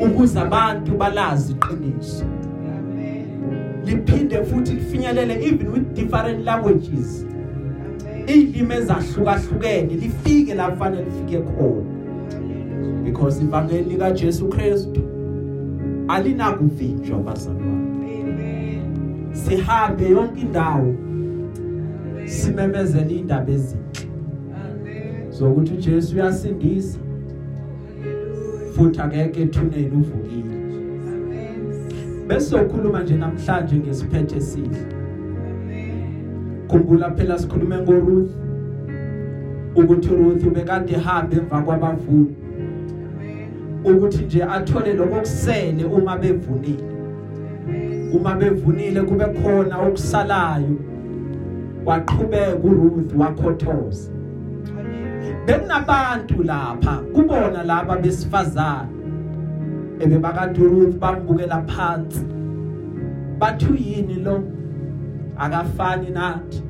ukuze 0.00 0.40
abantu 0.40 0.96
balazi 0.96 1.52
iqiniso 1.52 2.24
Amen. 2.24 3.26
liphinde 3.84 4.44
futhi 4.44 4.72
lifinyelele 4.72 5.34
even 5.46 5.68
with 5.68 5.94
different 5.94 6.44
languages 6.44 7.26
Amen. 7.26 8.28
ilimi 8.28 8.74
ezahlukahlukene 8.74 9.94
lifike 9.94 10.54
la 10.54 10.70
kufanele 10.70 11.04
lifike 11.04 11.38
khona 11.38 11.74
Hallelujah. 11.74 11.93
Because 13.14 13.40
ivangeli 13.40 13.90
lika 13.90 14.10
Jesu 14.10 14.48
Kristu 14.48 15.00
alinakuvinjwa 16.08 17.18
bazalwane 17.18 18.22
Amen. 18.22 18.82
sihambe 19.32 20.10
yonke 20.10 20.40
indawo 20.40 20.78
Amen. 20.78 22.28
simemezele 22.28 23.14
indaba 23.14 23.52
ezinhle 23.52 24.08
Amen. 24.70 25.30
zokuthi 25.32 25.74
uJesu 25.74 26.14
uyasindisa 26.14 26.98
Hallelujah. 28.02 28.72
futhi 28.74 29.00
akeke 29.00 29.42
ethuneni 29.42 29.90
uvukile 29.96 30.56
Amen. 31.08 32.28
bese 32.28 32.56
ukhuluma 32.56 33.02
nje 33.02 33.16
namhlanje 33.16 33.76
ngesiphethe 33.76 34.36
esihle 34.36 34.78
Amen. 35.46 36.66
khumbula 36.68 37.10
phela 37.10 37.38
sikhulume 37.38 37.78
ngoRuth 37.78 38.30
ukuthi 39.76 40.08
uRuth 40.08 40.46
ubekade 40.46 40.92
ehamba 40.94 41.36
emva 41.36 41.62
kwabavuni 41.62 42.18
Amen. 42.18 42.43
Ukuthi 43.84 44.24
nje 44.24 44.42
athole 44.42 44.92
lokusele 44.92 45.84
uma 45.84 46.16
bevunile. 46.16 46.84
Uma 48.12 48.34
bevunile 48.34 49.02
kube 49.02 49.24
khona 49.24 49.78
okusalayo 49.78 50.76
waqhubeka 51.84 52.56
uRuth 52.64 53.14
wakhothoza. 53.16 54.10
Bekunabantu 55.46 56.42
lapha 56.42 56.96
kubona 57.14 57.62
laba 57.62 57.96
besifazana 57.96 58.88
ebebakade 60.00 60.60
uRuth 60.60 60.98
bambukela 60.98 61.62
phansi. 61.66 62.24
Bathu 63.38 63.74
yini 63.74 64.14
lo? 64.14 64.42
Akafani 65.36 66.10
nathi. 66.10 66.62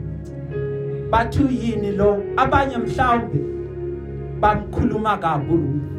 Bathu 1.11 1.49
yini 1.51 1.93
lo? 1.93 2.23
Abanye 2.37 2.79
mhlawumbe 2.79 3.41
bamkhuluma 4.41 5.19
kabi 5.19 5.53
uRuth. 5.55 5.95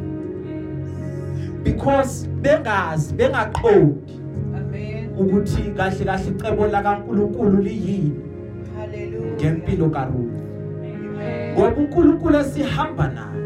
Because 1.66 2.28
bengazi 2.42 3.14
bengaqondi 3.14 4.20
Amen. 4.56 5.08
ukuthi 5.18 5.62
kahle 5.76 6.04
kahle 6.04 6.30
icebo 6.30 6.66
la 6.66 6.82
kaNkuluNkulu 6.82 7.62
liyini 7.62 8.12
Hallelujah. 8.78 9.34
ngempilo 9.36 9.90
kaRuth 9.90 10.40
Amen. 10.80 11.54
ngoba 11.54 11.76
uNkulunkulu 11.76 12.38
esihamba 12.38 13.08
naye 13.08 13.42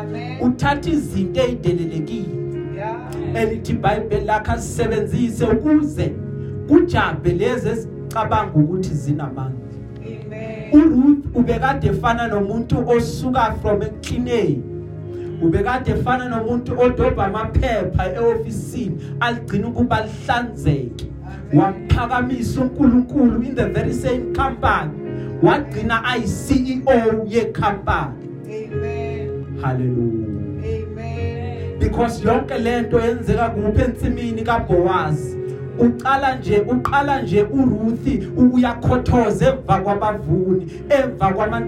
Amen. 0.00 0.38
uthatha 0.42 0.90
izinto 0.90 1.40
ezidelelekile 1.40 2.38
Yeah. 2.76 3.42
elithi 3.42 3.72
iBhayibheli 3.72 4.24
lakhe 4.26 4.52
asisebenzise 4.52 5.44
ukuze 5.44 6.12
kujabe 6.68 7.30
lezi 7.32 7.68
ezicabanga 7.68 8.54
ukuthi 8.54 8.94
zinamandla 8.94 9.60
Amen. 10.00 10.72
uRuth 10.72 11.36
ubekade 11.36 11.86
efana 11.88 12.26
nomuntu 12.28 12.88
osuka 12.88 13.54
from 13.62 13.82
eklineni 13.82 14.62
ubekade 15.42 15.90
efana 15.90 16.28
nomuntu 16.28 16.80
odobha 16.80 17.24
amaphepha 17.26 18.14
eofisini 18.14 18.98
aligcina 19.20 19.68
ukuba 19.68 20.00
lihlanzeke. 20.04 21.06
Waphakamisa 21.54 22.60
uNkulunkulu 22.60 23.42
in 23.44 23.54
the 23.54 23.66
very 23.66 23.92
same 23.92 24.32
company. 24.34 24.90
Wagcina 25.42 26.04
ayi 26.04 26.22
CEO 26.22 27.26
yecompany 27.28 28.12
Amen. 28.46 29.58
hallelujah. 29.62 30.28
Amen. 30.64 31.78
because 31.78 32.20
yonke 32.24 32.58
lento 32.58 33.00
yenzeka 33.00 33.48
kuphi 33.50 33.82
ensimini 33.82 34.42
kaBoaz 34.42 35.36
uqala 35.78 36.34
nje 36.36 36.60
uqala 36.60 37.22
nje 37.22 37.42
uRuthi 37.42 38.28
uyakhothoza 38.36 39.46
emva 39.48 39.78
kwabavuni 39.80 40.66
emva 40.88 41.32
kwama 41.32 41.60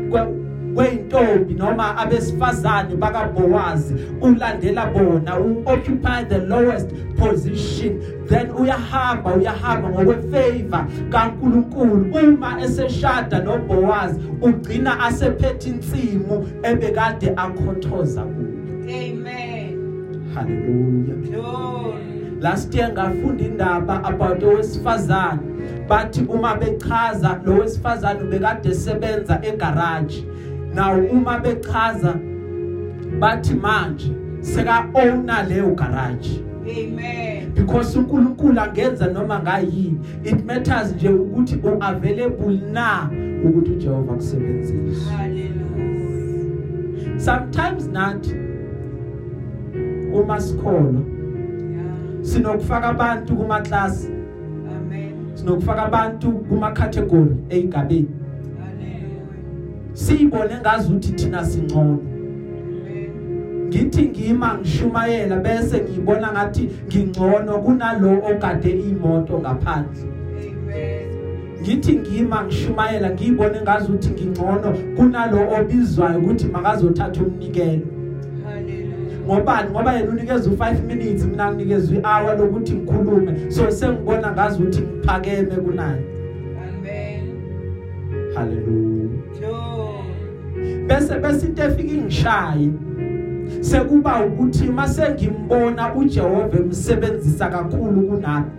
kweintombi 0.74 1.54
noma 1.54 1.96
abesifazane 1.96 2.96
bakaBoaz 2.96 3.92
ulandela 4.20 4.87
bona 4.87 5.38
uoccupy 5.40 6.24
the 6.28 6.38
lowest 6.38 6.90
position. 7.16 8.00
Then 8.28 8.50
uyahamba 8.50 9.34
uyahamba 9.34 9.88
ngokwefavor 9.88 10.87
kaNkuluNkulu. 11.10 12.14
Uma 12.14 12.60
eseshada 12.64 13.38
noBoaz 13.40 14.16
ugcina 14.42 15.00
asephethe 15.00 15.68
insimu 15.70 16.48
ebekade 16.62 17.32
akhothoza 17.37 18.22
kuyo 18.22 18.48
Amen. 18.84 20.30
hallelujah. 20.34 21.16
Glory. 21.16 22.40
last 22.40 22.74
year 22.74 22.92
ngafunda 22.92 23.44
indaba 23.44 24.04
about 24.04 24.42
owesifazane. 24.42 25.40
Bathi 25.88 26.20
uma 26.28 26.54
bechaza 26.56 27.40
lo 27.46 27.52
wesifazane 27.58 28.22
ubekade 28.22 28.68
esebenza 28.68 29.40
egarage 29.42 30.26
now 30.74 30.98
uma 31.12 31.38
bechaza 31.38 32.14
bathi 33.18 33.54
manje 33.54 34.12
seka 34.40 34.88
owner 34.94 35.46
leyo 35.48 35.74
garage 35.74 36.40
Amen. 36.62 37.52
because 37.54 37.98
uNkulunkulu 37.98 38.60
angenza 38.60 39.06
noma 39.06 39.40
ngayini 39.42 39.98
it 40.24 40.44
matters 40.46 40.94
nje 40.94 41.08
ukuthi 41.08 41.56
u 41.56 41.76
available 41.82 42.60
na 42.72 43.10
ukuthi 43.44 43.70
uJehova 43.70 44.14
kusebenzise 44.14 45.10
Hallelujah. 45.10 47.20
sometimes 47.20 47.88
nathi 47.92 48.34
uma 50.14 50.40
sikholwa 50.40 51.02
Yeah. 51.72 51.84
sinokufaka 52.20 52.88
abantu 52.88 53.37
kuma 53.37 53.60
class 53.60 54.10
Amen. 54.76 55.12
sinokufaka 55.34 55.82
abantu 55.82 56.32
kuma 56.32 56.72
category 56.72 57.37
Hallelujah. 57.50 58.04
Siyibone 59.94 60.54
ngazi 60.61 60.88
ukuthi 60.92 61.12
thina 61.12 61.44
singcono 61.44 61.98
Amen. 61.98 63.66
ngithi 63.68 64.02
ngima 64.02 64.59
ngishumayela 64.59 65.37
bese 65.37 65.80
ngiyibona 65.83 66.33
ngathi 66.33 66.70
ngingcono 66.87 67.59
kunalo 67.59 68.12
ogade 68.30 68.70
imoto 68.70 69.38
ngaphandle 69.38 70.02
Amen. 70.02 71.62
ngithi 71.62 71.92
ngima 71.92 72.44
ngishumayela 72.44 73.11
ngiyibone 73.11 73.61
ngazi 73.62 73.92
ukuthi 73.92 74.11
ngingcono 74.11 74.72
kunalo 74.96 75.38
obizwayo 75.61 76.18
ukuthi 76.18 76.46
makazothatha 76.46 77.22
umnikelo 77.22 77.87
Hallelujah. 78.44 79.24
ngobani 79.26 79.70
ngoba 79.70 79.92
yena 79.92 80.11
unikeza 80.11 80.50
u5 80.50 80.83
minutes 80.87 81.24
mina 81.24 81.52
nginikeza 81.52 81.94
i-hour 81.94 82.38
lokuthi 82.38 82.72
ngikhulume 82.74 83.50
so 83.50 83.70
sengibona 83.70 84.33
ngazi 84.33 84.62
ukuthi 84.62 84.80
ngiphakeme 84.83 85.57
kunaye 85.57 86.04
Amen. 86.68 87.22
haleluya 88.35 89.04
Glory. 89.04 89.04
Bese 90.87 91.14
bese 91.23 91.47
into 91.47 91.62
efika 91.62 91.92
ingishaye 91.94 92.68
sekuba 93.61 94.25
ukuthi 94.27 94.66
mase 94.66 95.03
ngimbona 95.14 95.94
uJehova 95.94 96.57
emsebenzisa 96.59 97.49
kakhulu 97.49 98.03
kunami 98.09 98.51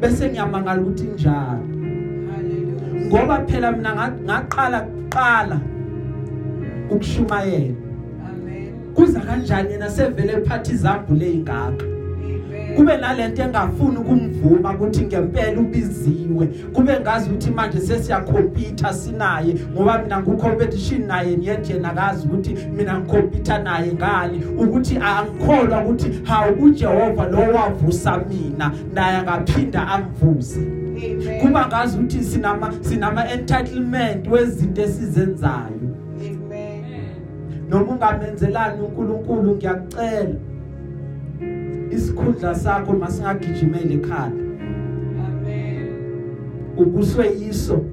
bese 0.00 0.28
ngiyamangala 0.30 0.80
ukuthi 0.82 1.04
njalo 1.04 1.64
ngoba 3.06 3.38
phela 3.46 3.72
mina 3.72 3.94
nga- 3.94 4.18
ngaqala 4.24 4.80
kuqala 4.80 5.60
ukushumayela 6.90 7.74
Amen. 8.30 8.72
kuza 8.94 9.20
kanjani 9.20 9.72
yena 9.72 9.90
sevele 9.90 10.32
ephatha 10.32 10.72
izambule 10.72 11.26
ezingaka 11.28 11.84
Amen. 11.84 11.97
Kube 12.78 12.96
nalento 12.96 13.42
engafuni 13.42 13.96
ukumvuma 13.96 14.72
ukuthi 14.74 15.04
ngempela 15.04 15.60
ubiziwe. 15.60 16.46
Kube 16.46 17.00
ngazi 17.00 17.30
ukuthi 17.30 17.50
manje 17.50 17.80
sesiyakhompyutha 17.80 18.92
sinaye 18.92 19.54
ngoba 19.72 19.98
mina 19.98 20.20
ngucompetition 20.20 21.06
naye 21.06 21.38
yet 21.42 21.70
yena 21.70 21.90
akazi 21.90 22.26
ukuthi 22.26 22.54
mina 22.76 23.00
ngikhompyutha 23.00 23.58
naye 23.58 23.92
ngani. 23.92 24.44
Ukuthi 24.58 24.96
angikholwa 24.96 25.84
ukuthi 25.84 26.20
hawu 26.24 26.64
uJehova 26.64 27.26
lo 27.26 27.38
wavusa 27.38 28.18
mina 28.18 28.72
naye 28.94 29.16
angaphinda 29.16 29.88
amvuse. 29.88 30.60
Amen. 30.60 31.40
kuba 31.40 31.66
ngazi 31.66 31.98
ukuthi 31.98 32.24
sinama 32.24 32.72
sinama 32.80 33.30
entitlement 33.30 34.28
wezinto 34.28 34.82
esizenzayo. 34.82 35.88
Amen. 36.20 36.84
noma 37.68 37.92
ungamenzelani 37.92 38.80
uNkulunkulu 38.80 39.56
ngiyakucela 39.56 40.34
isikhundla 42.18 42.54
sakho 42.54 42.92
masingagijimela 42.92 43.92
ekhaya 43.94 44.32
Amen. 45.26 45.86
ubuswe 46.76 47.26
yiso 47.40 47.84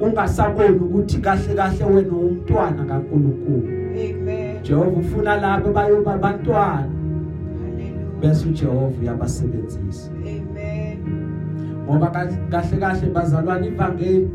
ungasaboni 0.00 0.78
ukuthi 0.78 1.18
kahle 1.18 1.54
kahle 1.54 1.84
wena 1.84 2.12
umntwana 2.16 2.84
kaNkuluNkulu 2.84 3.68
Amen. 3.94 4.62
Jehova 4.62 4.90
ufuna 5.00 5.36
labo 5.36 5.72
bayoba 5.72 6.14
abantwana 6.14 6.88
Hallelujah. 7.62 8.20
bese 8.20 8.48
uJehova 8.48 9.00
uyabasebenzisa 9.02 10.10
Amen. 10.12 10.98
ngoba 11.84 12.06
kahle 12.06 12.36
kahle 12.50 12.76
kahle 12.76 13.06
bazalwane 13.14 13.66
ivangeli 13.66 14.30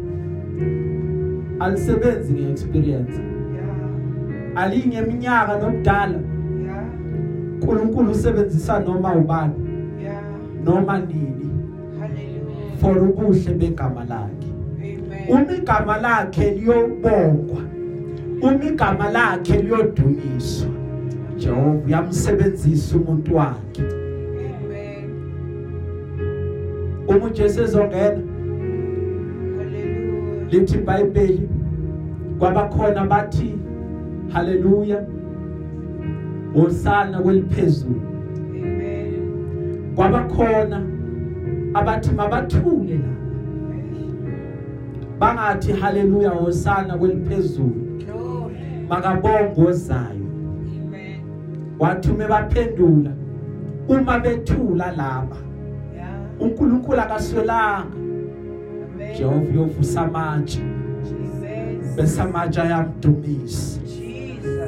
alisebenzi 1.60 2.34
ngeexperience 2.34 3.22
Yeah. 3.56 4.64
alingeminyaka 4.64 5.58
nobudala 5.60 6.12
Yeah. 6.12 6.39
uNkulunkulu 7.62 8.12
usebenzisa 8.12 8.80
noma 8.80 9.14
ubani 9.16 9.54
Yeah. 10.02 10.24
noma 10.66 11.00
nini 11.00 11.50
Hallelujah. 12.00 12.78
for 12.82 12.98
ubuhle 13.04 13.54
begama 13.54 14.04
lakhe 14.04 14.48
Amen. 14.78 15.30
uma 15.30 15.54
igama 15.58 15.98
lakhe 15.98 16.52
liyobongwa 16.52 17.58
uma 18.42 18.66
igama 18.66 19.10
lakhe 19.12 19.62
liyodunyiswa 19.62 20.70
Jehova 21.38 21.86
uyamsebenzisa 21.86 22.98
umuntu 22.98 23.36
wakhe 23.36 23.82
Amen. 23.82 25.10
uma 27.08 27.26
uJesu 27.26 27.62
ezongena 27.64 28.22
Hallelujah. 29.58 30.52
lithi 30.52 30.78
iBhayibheli 30.78 31.50
kwabakhona 32.40 33.06
bathi 33.06 33.56
haleluya 34.34 35.04
usana 36.56 37.20
kweliphezulu. 37.22 38.02
Amen. 38.52 39.94
kwabakhona 39.96 40.82
abathi 41.74 42.12
mabathule 42.12 42.94
la. 42.94 43.20
Bangathi 45.20 45.72
haleluya 45.72 46.30
hosana 46.30 46.98
kweliphezulu. 46.98 47.86
Makabongo 48.90 49.62
ozayo. 49.68 50.26
Amen. 50.86 51.22
wathi 51.80 52.12
uma 52.12 52.28
baphendula 52.28 53.12
uma 53.88 54.20
bethula 54.20 54.92
laba 54.92 55.38
uNkulunkulu 56.40 57.02
akaswelanga. 57.02 57.88
Amen. 58.96 59.18
Jehova 59.18 59.54
yovusa 59.56 60.02
amatshe. 60.02 60.62
Bese 61.96 62.22
amatshe 62.22 62.62
ayamdumisa. 62.62 63.80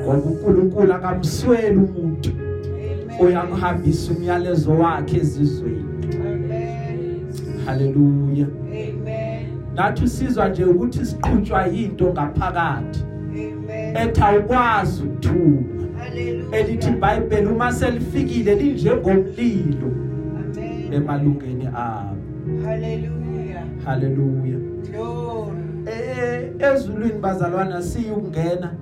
Ngoba 0.01 0.17
uNkulunkulu 0.29 0.93
akamsweli 0.93 1.77
umuntu 1.77 2.29
Amen. 2.29 3.21
oyakuhambisa 3.21 4.11
umyalezo 4.11 4.71
wakhe 4.71 5.17
ezizweni 5.17 5.85
Amen. 6.27 7.19
haleluya 7.65 8.47
Amen. 8.71 9.45
nathi 9.75 10.03
usizwa 10.03 10.49
nje 10.49 10.63
ukuthi 10.65 11.05
siqhutshwa 11.05 11.65
yinto 11.67 12.05
ngaphakathi 12.13 12.99
Amen. 13.29 13.97
ethi 13.97 14.21
awukwazi 14.21 15.03
ukuthula 15.03 15.81
Hallelujah. 15.99 16.59
elithi 16.61 16.89
iBhayibheli 16.89 17.47
uma 17.47 17.73
selifikile 17.73 18.55
linjengomlilo 18.55 19.87
Amen. 20.35 20.93
emalungeni 20.93 21.65
abo 21.67 22.17
Hallelujah. 22.65 23.63
haleluya 23.85 24.57
Glory. 24.91 25.57
eh 25.85 26.51
ezulwini 26.59 27.19
bazalwana 27.21 27.81
siyukungena 27.81 28.73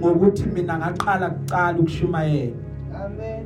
ngokuthi 0.00 0.46
mina 0.54 0.78
ngaqala 0.78 1.30
kucala 1.30 1.78
ukushumayela 1.78 2.56
Amen. 3.04 3.44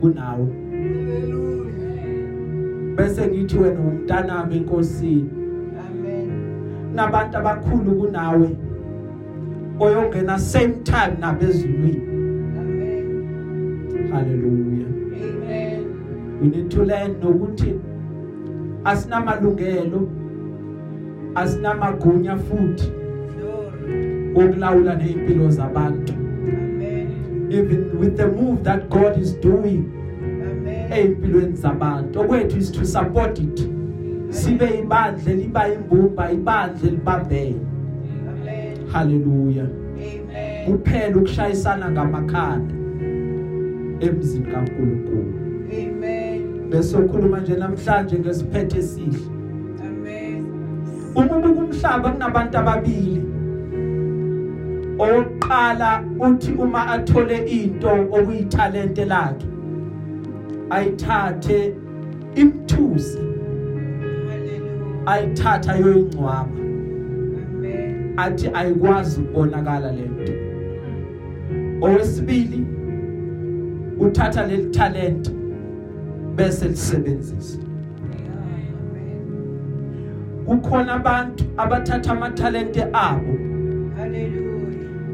kunawe 0.00 0.46
Hallelujah. 0.70 2.96
bese 2.96 3.26
ngithi 3.28 3.58
wena 3.58 3.80
umntanami 3.80 4.56
enkosini 4.56 5.30
Amen. 5.88 6.28
nabantu 6.94 7.36
abakhulu 7.38 7.92
kunawe 8.00 8.56
oyongena 9.80 10.38
same 10.38 10.74
time 10.84 11.12
nabezulwini 11.20 12.02
Amen. 12.58 14.08
haleluya 14.12 14.86
Amen. 14.86 15.84
we 16.40 16.48
need 16.48 16.68
to 16.70 16.84
learn 16.84 17.10
nokuthi 17.22 17.74
asinamalungelo 18.84 20.08
asinamagunya 21.34 22.36
futhi 22.36 22.92
Glory. 24.36 24.48
okulawula 24.48 24.94
nezimpilo 24.94 25.50
zabantu 25.50 26.12
Amen. 26.12 27.48
even 27.50 27.98
with 28.00 28.16
the 28.16 28.26
move 28.26 28.62
that 28.64 28.88
God 28.90 29.18
is 29.22 29.40
doing 29.40 29.84
Amen. 30.42 30.92
ezimpilweni 30.92 31.56
zabantu 31.56 32.20
okwethu 32.20 32.58
is 32.58 32.72
to 32.72 32.84
support 32.84 33.38
it 33.38 33.68
sibe 34.28 34.66
ibandle 34.82 35.34
liba 35.34 35.68
imbumba 35.74 36.32
ibandle 36.32 36.90
libambene 36.90 37.56
Amen. 38.28 38.76
haleluya 38.92 39.64
Amen. 39.64 40.66
kuphela 40.66 41.16
ukushayisana 41.16 41.90
ngamakhanda 41.90 42.74
emzini 44.00 44.46
kaNkuluNkulu 44.46 45.34
Amen. 45.72 46.70
bese 46.70 46.96
ukhuluma 46.96 47.40
nje 47.40 47.54
namhlanje 47.56 48.18
ngesiphethe 48.18 48.78
esihle 48.78 49.18
Amen. 49.80 50.44
uma 51.14 51.36
ubuka 51.36 51.60
umhlaba 51.62 52.10
kunabantu 52.10 52.58
ababili 52.58 53.22
oqala 54.98 56.04
uthi 56.20 56.52
uma 56.52 56.86
athole 56.86 57.38
into 57.46 57.88
okuyithalente 57.88 59.04
lakhe 59.04 59.46
ayithathe 60.70 61.74
imthusi 62.34 63.18
Hallelujah. 63.18 65.06
ayithatha 65.06 65.76
yoyincwaba 65.76 66.48
Amen. 67.48 68.14
athi 68.16 68.48
ayikwazi 68.54 69.20
ukubonakala 69.20 69.92
lento 69.92 70.32
owesibili 71.82 72.66
uthatha 73.98 74.46
leli 74.46 74.70
talent 74.70 75.30
bese 76.36 76.68
lisebenzisa 76.68 77.58
Amen. 77.58 79.26
kukhona 80.46 80.94
abantu 80.94 81.44
abathatha 81.56 82.12
amathalente 82.12 82.82
abo 82.92 83.45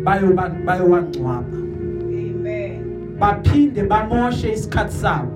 Hallelujah. 0.04 0.34
bayoba 0.34 0.48
bayowancwaba 0.66 1.56
Amen. 1.56 3.18
baphinde 3.18 3.82
bamoshe 3.82 4.52
isikhathi 4.52 4.92
sabo 4.92 5.32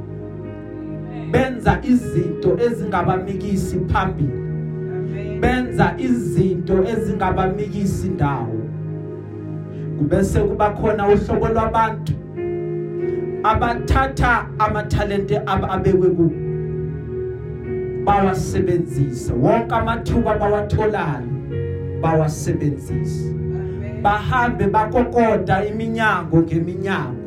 benza 1.31 1.79
izinto 1.83 2.59
ezingabamikisi 2.67 3.81
phambili 3.93 4.33
Amen. 4.33 5.41
benza 5.41 5.95
izinto 5.99 6.85
ezingabamikisi 6.85 8.07
indawo 8.07 8.61
kubese 9.99 10.41
kuba 10.41 10.71
khona 10.71 11.09
uhlobo 11.09 11.49
lwabantu 11.49 12.13
abathatha 13.43 14.47
amathalente 14.59 15.41
abo 15.47 15.67
abekwe 15.73 16.09
ku 16.11 16.27
bawasebenzisa 18.05 19.35
wonke 19.35 19.75
amathuba 19.75 20.35
bawatholayo 20.39 21.31
bawasebenzisa 22.03 23.31
Amen. 23.31 23.36
Bahambe 24.03 24.67
bakokoda 24.67 25.65
iminyango 25.65 26.43
ngeminyango. 26.43 27.23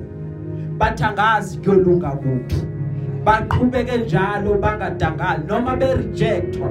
Bathangazi 0.78 1.58
kuyolunga 1.58 2.10
kuphi. 2.10 2.66
Baqhubeke 3.26 3.98
njalo 3.98 4.54
bangadangali 4.58 5.44
noma 5.48 5.76
berejectwa 5.76 6.70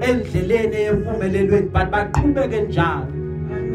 endleleni 0.00 0.76
yempumelelweni 0.76 1.68
but 1.72 1.90
baqhubeke 1.90 2.60
njalo. 2.60 3.12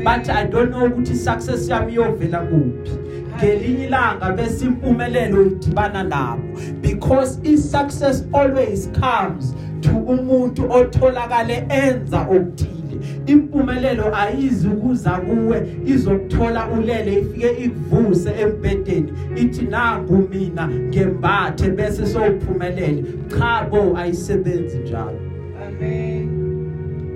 Bathi 0.03 0.31
i 0.31 0.45
don't 0.45 0.71
know 0.71 0.88
ukuthi 0.88 1.15
success 1.15 1.69
yami 1.69 1.93
iyovela 1.93 2.39
kuphi. 2.39 2.91
Ngelinye 3.38 3.86
ilanga 3.86 4.31
bese 4.31 4.65
impumelelo 4.65 5.45
idibana 5.45 6.03
nabo. 6.03 6.43
Because 6.81 7.39
i 7.43 7.55
success 7.55 8.25
always 8.33 8.89
comes 8.99 9.53
to 9.81 9.89
umuntu 9.89 10.71
otholakale 10.71 11.65
enza 11.69 12.21
okuthile. 12.21 12.83
Impumelelo 13.25 14.15
ayizi 14.15 14.67
ukuza 14.67 15.11
kuwe 15.11 15.67
izokuthola 15.85 16.67
ulele 16.67 17.19
ifike 17.19 17.63
ikuvuse 17.65 18.29
embedeni 18.41 19.13
ithi 19.35 19.65
nangu 19.65 20.27
mina 20.31 20.67
ngembathe 20.67 21.69
bese 21.69 22.05
sowuphumelele 22.05 23.03
cha 23.37 23.67
bo 23.71 23.97
ayisebenzi 23.97 24.77
njalo 24.77 25.19
Amen. 25.67 26.29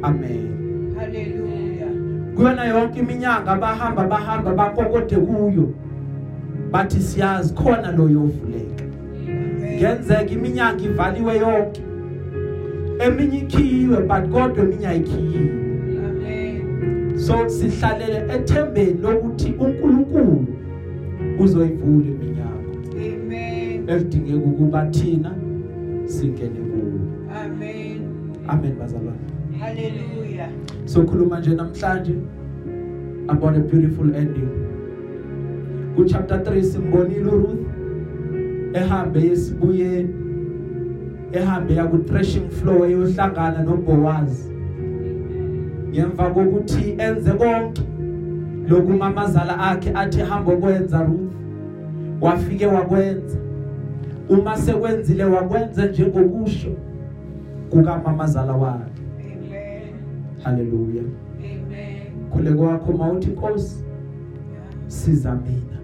amen 0.01 0.47
Hallelujah. 0.99 1.89
kuyona 2.35 2.65
yonke 2.65 2.99
iminyanga 2.99 3.55
bahamba 3.55 4.03
bahamba 4.07 4.53
bakokode 4.53 5.15
kuyo 5.15 5.69
bathi 6.71 7.01
siyazi 7.01 7.53
khona 7.53 7.91
lo 7.91 8.09
yovuleka 8.09 8.83
Amen. 9.27 9.77
ngenzeka 9.77 10.29
iminyanga 10.31 10.83
ivaliwe 10.83 11.37
yonke 11.37 11.81
eminye 12.99 13.37
ikhiyiwe 13.37 13.97
but 13.97 14.29
kodwa 14.31 14.63
eminye 14.63 14.87
ayikhiyiwe 14.87 15.49
Amen. 15.51 15.66
So 17.17 17.49
sihlalele 17.49 18.33
ethembeni 18.35 18.99
lokuthi 19.01 19.53
uNkulunkulu 19.59 20.45
uzoyivula 21.39 22.05
iminyango 22.05 22.71
Amen. 22.95 23.89
elidingeka 23.89 24.37
ukuba 24.37 24.85
thina 24.85 25.31
singene 26.05 26.59
kuyo 26.59 26.99
Amen. 27.45 28.01
amen 28.47 28.75
bazalwane 28.79 29.17
Hallelujah. 29.59 30.49
so 30.85 31.03
khuluma 31.03 31.39
nje 31.39 31.55
namhlanje 31.55 32.15
about 33.27 33.55
a 33.57 33.59
beautiful 33.59 34.15
ending 34.15 34.49
ku 35.95 36.05
chapter 36.05 36.37
3 36.37 36.63
simbonile 36.63 37.29
uRuth 37.31 37.59
ehambe 38.73 39.19
yesibuyeni 39.21 40.13
ehambe 41.31 41.73
ya 41.75 41.85
ku 41.87 41.97
threshing 41.97 42.49
floor 42.49 42.87
eyohlangana 42.87 43.63
noBoaz 43.63 44.51
ngemva 45.89 46.29
kokuthi 46.29 46.95
enze 46.97 47.31
konke 47.31 47.81
lokumamazala 48.69 49.59
akhe 49.59 49.91
athi 49.95 50.19
hamba 50.19 50.53
okwenza 50.53 51.03
Ruth 51.03 51.31
wafike 52.21 52.65
wakwenza 52.65 53.37
uma 54.29 54.57
sekwenzile 54.57 55.23
wakwenza 55.23 55.85
njengokusho 55.85 56.69
kukamamazala 57.69 58.53
wakhe 58.53 59.01
Amen. 59.19 59.93
haleluya 60.43 61.03
Amen. 61.39 62.29
khule 62.31 62.51
kwakho 62.53 62.93
mawuthi 62.93 63.29
Nkosi 63.29 63.83
Yeah. 63.83 64.63
siza 64.87 65.31
mina 65.35 65.77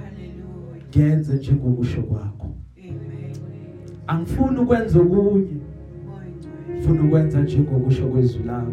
Hallelujah. 0.00 0.88
ngenze 0.90 1.34
njengokusho 1.34 2.02
kwakho 2.02 2.46
Amen. 2.78 3.32
angifuni 4.06 4.58
ukwenza 4.58 5.00
okunye 5.00 5.46
ufuna 6.78 7.02
ukwenza 7.02 7.40
njengokusho 7.40 8.06
kwezwi 8.08 8.42
lakho 8.44 8.72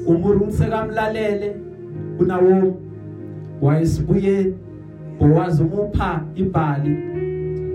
Jesus. 0.00 0.06
umuru 0.06 0.52
sekamlalele 0.52 1.56
unawo 2.18 2.76
wayesibuyeni 3.62 4.54
bowazi 5.20 5.62
umupha 5.62 6.24
ibhali 6.34 6.96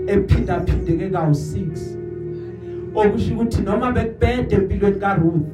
ephinda 0.06 0.60
phindeke 0.60 1.10
kawu 1.10 1.30
6 1.30 1.96
okusho 2.94 3.34
ukuthi 3.34 3.62
noma 3.62 3.92
bekubhede 3.92 4.54
empilweni 4.56 5.00
kaRuth 5.00 5.46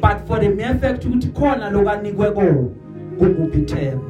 but 0.00 0.26
for 0.26 0.40
the 0.40 0.48
mere 0.48 0.74
fact 0.74 1.04
ukuthi 1.04 1.28
khona 1.28 1.70
lokanikwe 1.70 2.30
ko 2.30 2.72
kumuphi 3.18 3.58
ithemba? 3.58 4.04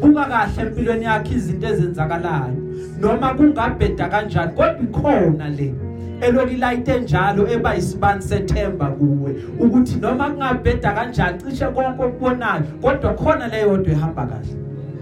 Buka 0.00 0.24
kahle 0.24 0.62
empilweni 0.62 1.04
yakhe 1.04 1.34
izinto 1.34 1.66
ezenzakalayo 1.66 2.56
noma 3.00 3.34
kungabheda 3.34 4.08
kanjani 4.08 4.52
kodwa 4.52 4.80
ikhona 4.82 5.48
le. 5.48 5.89
Eloki 6.20 6.56
light 6.56 6.88
enjalo 6.88 7.48
eba 7.48 7.76
isibani 7.76 8.22
sethemba 8.22 8.86
kuwe 8.86 9.36
ukuthi 9.60 10.00
noma 10.00 10.30
kungabheda 10.30 10.92
kanjani 10.92 11.38
cishe 11.38 11.66
konke 11.66 12.02
okubonayo 12.02 12.62
kodwa 12.82 13.14
khona 13.14 13.48
le 13.48 13.60
yodwa 13.60 13.92
ehamba 13.92 14.26
kahle. 14.26 14.54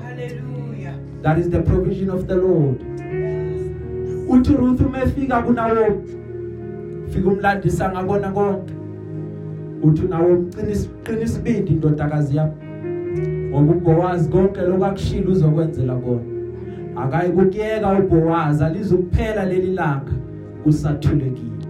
Hallelujah. 0.02 0.94
that 1.22 1.38
is 1.38 1.50
the 1.50 1.61
provision 1.62 2.11
of 2.11 2.26
the 2.26 2.37
Lord. 2.37 2.78
Uthi 4.28 4.57
Ruth 4.57 4.81
umefika 4.81 5.42
kunawo 5.42 6.02
fika 7.09 7.28
umlandisa 7.31 7.90
ngabona 7.90 8.31
konke. 8.31 8.72
Uthi 9.83 10.02
nawo 10.09 10.26
umqinisa 10.26 10.88
qinisa 11.04 11.38
ibindi 11.40 11.72
indodakazi 11.72 12.37
yami. 12.37 12.52
Ngoba 13.50 13.72
uBoaz 13.72 14.28
konke 14.28 14.61
lokakushila 14.61 15.31
uzokwenzela 15.31 15.94
kona. 15.94 16.20
Akayi 16.96 17.33
kukiyeka 17.33 17.92
uBoaz 17.92 18.62
alizukuphela 18.62 19.44
leli 19.44 19.74
langa. 19.74 20.12
Usathulekile. 20.66 21.66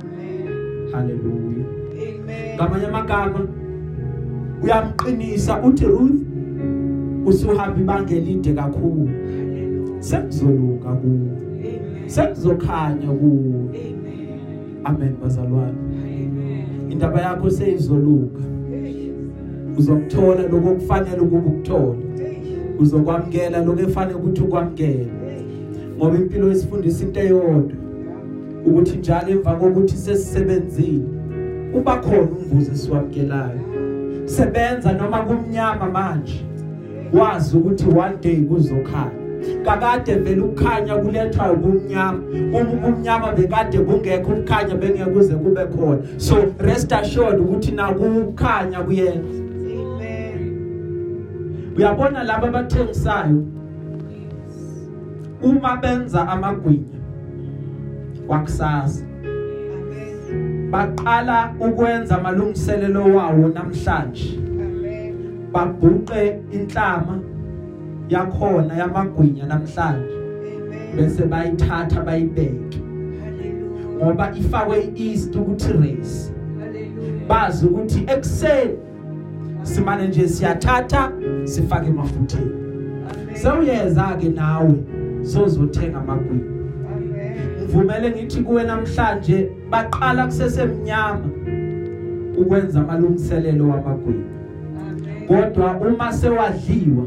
Amen. 0.00 0.92
haleluya 0.92 1.64
Amen. 1.92 2.54
ngamanye 2.56 2.86
amagama 2.86 3.40
uyamqinisa 4.62 5.62
uthi 5.62 5.84
Ruth 5.84 6.20
usuhamba 7.26 7.80
ibanga 7.80 8.14
elide 8.14 8.52
kakhulu. 8.52 9.08
Hallelujah. 9.08 10.02
sekuzoluka 10.02 10.92
kuwe. 10.92 11.14
Amen. 11.14 12.08
sekuzokhanya 12.08 13.08
kuwe. 13.08 13.60
Amen. 13.68 14.84
amen 14.84 15.16
bazalwane. 15.22 15.78
Amen. 16.04 16.90
indaba 16.90 17.20
yakho 17.20 17.50
seyizoluka 17.50 18.40
uzokuthola 19.78 20.42
lokho 20.42 20.70
okufanele 20.70 21.20
ukuba 21.20 21.38
ukuthole 21.38 21.98
uzokwamkela 22.78 23.64
lokho 23.64 23.80
efanele 23.82 24.18
ukuthi 24.18 24.42
ukwamkele 24.42 25.08
ngoba 25.96 26.16
impilo 26.18 26.52
isifundisa 26.52 27.04
into 27.04 27.20
eyodwa. 27.20 27.83
Ukuthi 28.66 28.96
njalo 28.96 29.28
emva 29.28 29.54
kokuthi 29.54 29.96
sesisebenzile 29.96 31.04
uba 31.74 31.96
khona 31.96 32.28
umvuzo 32.38 32.72
esiwamkelayo 32.72 33.60
sebenza 34.24 34.92
noma 34.92 35.18
kumnyama 35.18 35.90
manje 35.90 36.44
wazi 37.12 37.56
ukuthi 37.56 37.84
one 37.88 38.16
day 38.20 38.36
kuzokhanya. 38.36 39.24
Kakade 39.64 40.14
vele 40.14 40.40
ukukhanya 40.40 40.96
kulethwa 40.96 41.52
ubumnyama 41.52 42.18
uma 42.52 42.72
ubumnyama 42.72 43.32
bekade 43.32 43.78
bungekho 43.78 44.32
ukukhanya 44.32 44.74
bengeke 44.74 45.10
kuze 45.10 45.34
kube 45.34 45.66
khona. 45.66 46.02
So 46.16 46.54
rest 46.58 46.92
assured 46.92 47.40
ukuthi 47.40 47.72
nakukhanya 47.72 48.80
kuyenza. 48.80 49.44
Uyabona 51.76 52.22
laba 52.22 52.48
abathengisayo? 52.48 53.44
Uma 55.42 55.76
benza 55.76 56.28
amagwinya 56.28 56.93
kwakusasa 58.26 59.04
Amen. 59.24 60.70
baqala 60.70 61.54
ukwenza 61.60 62.18
amalungiselelo 62.18 63.04
wawo 63.14 63.48
namhlanje 63.48 64.38
Amen. 64.38 65.14
babhuqe 65.52 66.38
inhlama 66.52 67.18
yakhona 68.08 68.74
yamagwinya 68.76 69.46
namhlanje 69.46 70.14
Amen. 70.14 70.96
bese 70.96 71.22
bayithatha 71.26 72.00
bayibeke 72.02 72.78
Hallelujah. 73.24 73.96
ngoba 73.96 74.32
ifakwe 74.36 74.92
iEast 74.96 75.36
ukuthi 75.36 75.72
race 75.72 76.32
Hallelujah. 76.60 77.26
bazi 77.28 77.66
ukuthi 77.66 78.04
ekseni 78.06 78.78
simane 79.62 80.08
nje 80.08 80.28
siyathatha 80.28 81.12
sifake 81.44 81.88
emafutheni 81.88 82.50
Amen. 82.50 83.36
sewuyeza 83.36 84.16
ke 84.20 84.28
nawe 84.28 84.74
sozothenga 85.22 85.98
amagwinya 85.98 86.53
Ngivumele 87.74 88.10
ngithi 88.10 88.42
kuwe 88.42 88.64
namhlanje 88.64 89.50
baqala 89.70 90.26
kusesemnyama 90.26 91.26
ukwenza 92.38 92.80
amalungiselelo 92.80 93.68
wamagwinya. 93.68 94.30
Kodwa 95.28 95.80
uma 95.80 96.12
sewadliwa 96.12 97.06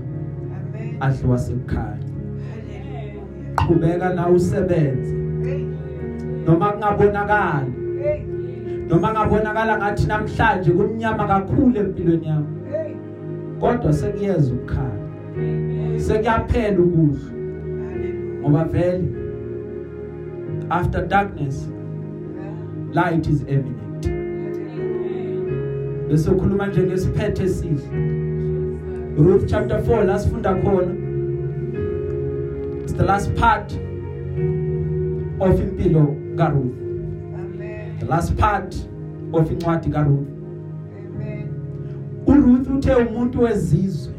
adliwa 0.99 1.37
sekukhanya 1.37 2.07
qhubeka 3.55 4.13
na 4.13 4.29
usebenze. 4.29 5.15
Noma 6.45 6.71
kungabonakala 6.71 7.67
noma 8.89 9.11
ngabonakala 9.11 9.77
ngathi 9.77 10.07
namhlanje 10.07 10.71
kumnyama 10.71 11.27
kakhulu 11.27 11.79
empilweni 11.79 12.27
yami. 12.27 12.47
Kodwa 13.59 13.93
sekuyeza 13.93 14.53
ukukhanya 14.53 15.07
sekuyaphela 15.97 16.79
ukudla. 16.79 17.31
Ngoba 18.41 18.63
vele 18.63 19.26
after 20.69 21.07
darkness 21.07 21.67
light 22.93 23.27
is 23.27 23.41
eminent 23.47 24.07
bese 26.07 26.29
ukhuluma 26.31 26.67
nje 26.67 26.83
ngesiphethe 26.83 27.43
esihle 27.43 27.81
Ruth 29.17 29.45
chapter 29.45 29.77
4 29.79 30.03
la 30.05 30.19
sifunda 30.19 30.55
khona 30.55 30.93
it's 32.83 32.93
the 32.93 33.03
last 33.03 33.33
part 33.33 33.73
of 35.39 35.59
impilo 35.59 36.15
kaRuth 36.35 36.77
Amen. 37.39 37.99
the 37.99 38.05
last 38.05 38.35
part 38.35 38.75
of 39.33 39.51
incwadi 39.51 39.89
kaRuth 39.89 40.27
Amen. 41.15 41.47
uRuth 42.27 42.69
uthe 42.69 42.93
umuntu 42.95 43.41
wezizwe 43.41 44.13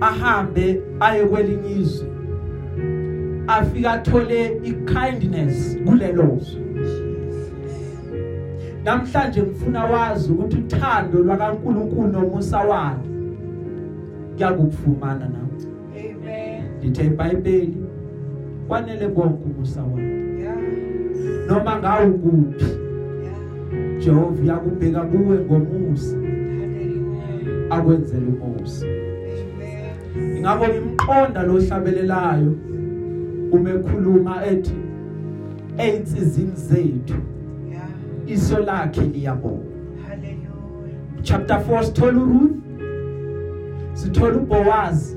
ahambe 0.00 0.82
aye 1.00 1.26
kwelinye 1.26 1.80
izwe 1.80 2.15
afika 3.46 3.92
athole 3.92 4.46
ikindness 4.64 5.78
kulelo 5.86 6.38
zwe 6.40 6.62
namhlanje 8.84 9.42
ngifuna 9.42 9.84
wazi 9.84 10.32
ukuthi 10.32 10.56
uthando 10.56 11.18
lwakaNkuluNkulu 11.18 12.08
nomusa 12.08 12.58
wakhe 12.60 13.08
kuyakufumana 14.36 15.28
nawe 15.28 15.46
Amen. 15.94 16.62
lithe 16.82 17.04
iBhayibheli 17.06 17.76
kwanele 18.68 19.08
konke 19.08 19.44
umusa 19.44 19.82
wakhe 19.82 20.16
Yeah. 20.36 20.56
noma 21.48 21.78
ngawu 21.78 22.12
kuphi 22.18 22.64
Yeah. 22.64 23.98
Jehova 24.04 24.44
yakubheka 24.52 25.00
kuwe 25.00 25.38
ngomusa 25.38 26.16
Hallelujah. 26.16 27.70
akwenzele 27.70 28.26
umusa 28.42 28.86
Amen. 28.86 30.36
ingakho 30.36 30.64
ngimqonda 30.68 31.42
lo 31.42 31.60
hlabelelayo 31.60 32.54
uma 33.52 33.70
ekhuluma 33.70 34.46
ethi 34.46 34.74
einsizini 35.78 36.52
zethu. 36.54 37.14
Yeah. 37.70 37.88
iso 38.26 38.58
lakhe 38.58 39.00
liyabona 39.00 39.64
Hallelujah. 40.08 41.22
chapter 41.22 41.56
4 41.56 41.84
sithola 41.84 42.18
uRuth. 42.20 42.56
Sithola 43.92 44.36
uBoaz 44.36 45.16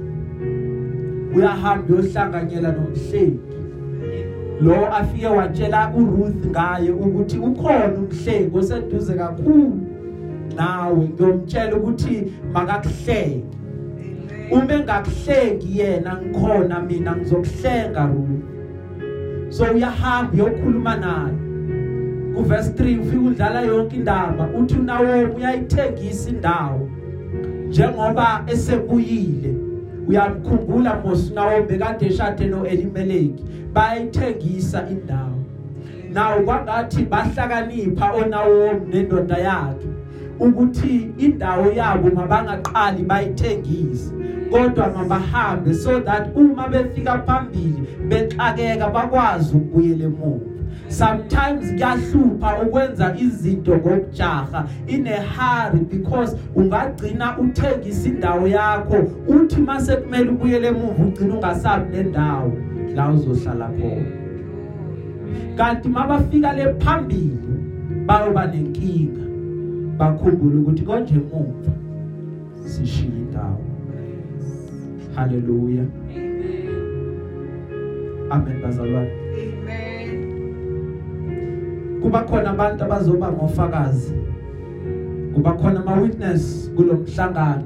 uyahamba 1.36 1.95
yohlanganyela 1.95 2.71
nomhlengi. 2.71 3.39
Lo 4.61 4.88
afike 4.93 5.27
watshela 5.27 5.93
uRuth 5.95 6.45
ngaye 6.45 6.91
ukuthi 6.91 7.38
ukhona 7.38 7.93
umhlengi 7.97 8.57
oseduze 8.57 9.13
kakhulu. 9.13 9.80
Nawe 10.55 11.07
ngiyomtshela 11.07 11.75
ukuthi 11.77 12.34
makakuhlenge. 12.53 13.59
Uma 14.52 14.74
engakuhlengi 14.74 15.80
yena 15.80 16.22
ngikhona 16.22 16.80
mina 16.80 17.16
ngizokuhlenga 17.16 18.06
Ruth. 18.06 18.43
So 19.50 19.64
uyahamba 19.64 20.34
uyokhuluma 20.34 20.95
naye. 20.95 21.34
Kuverse 22.36 22.72
3 22.72 23.00
ufika 23.00 23.22
udlala 23.22 23.62
yonke 23.62 23.95
indaba 23.95 24.50
uthi 24.60 24.76
unawo 24.76 25.36
uyayithengisa 25.36 26.30
indawo. 26.30 26.89
Njengoba 27.68 28.43
esebuyile 28.47 29.56
uyamkhumbula 30.08 31.02
Mosinawo 31.06 31.64
bekade 31.64 32.06
eshade 32.06 32.47
noElimeleki 32.47 33.43
bayithengisa 33.74 34.89
indawo. 34.89 35.39
Nawo 36.14 36.41
kwangathi 36.41 37.04
bahlakanipha 37.04 38.14
onawo 38.14 38.74
nendoda 38.91 39.38
yakhe 39.38 39.88
ukuthi 40.39 41.12
indawo 41.18 41.72
yabo 41.72 42.10
mabangaqali 42.10 43.04
bayithengise. 43.04 44.14
Kodwa 44.52 44.89
mabahambe 44.89 45.74
so 45.74 46.00
that 46.00 46.36
uma 46.36 46.68
befika 46.68 47.20
phambili 47.20 47.88
bexakeka 48.08 48.89
bakwazi 48.89 49.58
ukubuyela 49.58 50.06
emuva. 50.06 50.45
Sometimes 50.89 51.72
kuyahlupha 51.72 52.62
ukwenza 52.62 53.16
izinto 53.18 53.78
ngokujaha 53.78 54.68
in 54.88 55.08
a 55.08 55.22
hurry 55.22 55.80
because 55.80 56.38
ungagcina 56.56 57.38
uthengisa 57.38 58.08
indawo 58.10 58.47
yakho 58.47 58.97
uthi 59.28 59.62
mase 59.62 59.95
kumele 59.95 60.30
ubuyele 60.30 60.68
emuva 60.68 61.04
ugcina 61.04 61.34
ungasabi 61.36 61.97
nendawo 61.97 62.54
la 62.95 63.10
uzohlala 63.10 63.68
khona. 63.68 64.06
Kanti 65.58 65.89
mabafika 65.89 66.54
le 66.54 66.74
phambili 66.74 67.38
bayoba 68.06 68.47
nenkinga 68.47 69.26
bakhumbule 69.97 70.56
ukuthi 70.56 70.84
konje 70.84 71.16
emuva 71.16 71.72
sishiya 72.66 73.08
indawo 73.08 73.28
haleluya 75.20 75.86
amen 78.30 78.61
bazalwane. 78.61 79.11
Amen. 79.34 79.89
kuba 82.01 82.24
khona 82.24 82.49
abantu 82.49 82.84
abazoba 82.84 83.32
ngofakazi. 83.32 84.13
Kuba 85.34 85.53
khona 85.53 85.80
ama 85.80 86.01
witness 86.01 86.72
kulomhlangano 86.76 87.63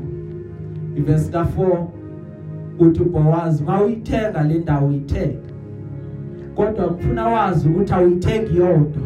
iverse 0.95 1.31
ka4 1.31 1.87
uthi 2.79 3.03
Boaz 3.03 3.61
mawuyithenga 3.61 4.43
le 4.43 4.59
ndawo 4.59 4.87
uyithenga. 4.87 5.49
Kodwa 6.55 6.91
ngifuna 6.91 7.27
wazi 7.27 7.69
ukuthi 7.69 7.93
awuyithengi 7.93 8.57
yodwa. 8.57 9.03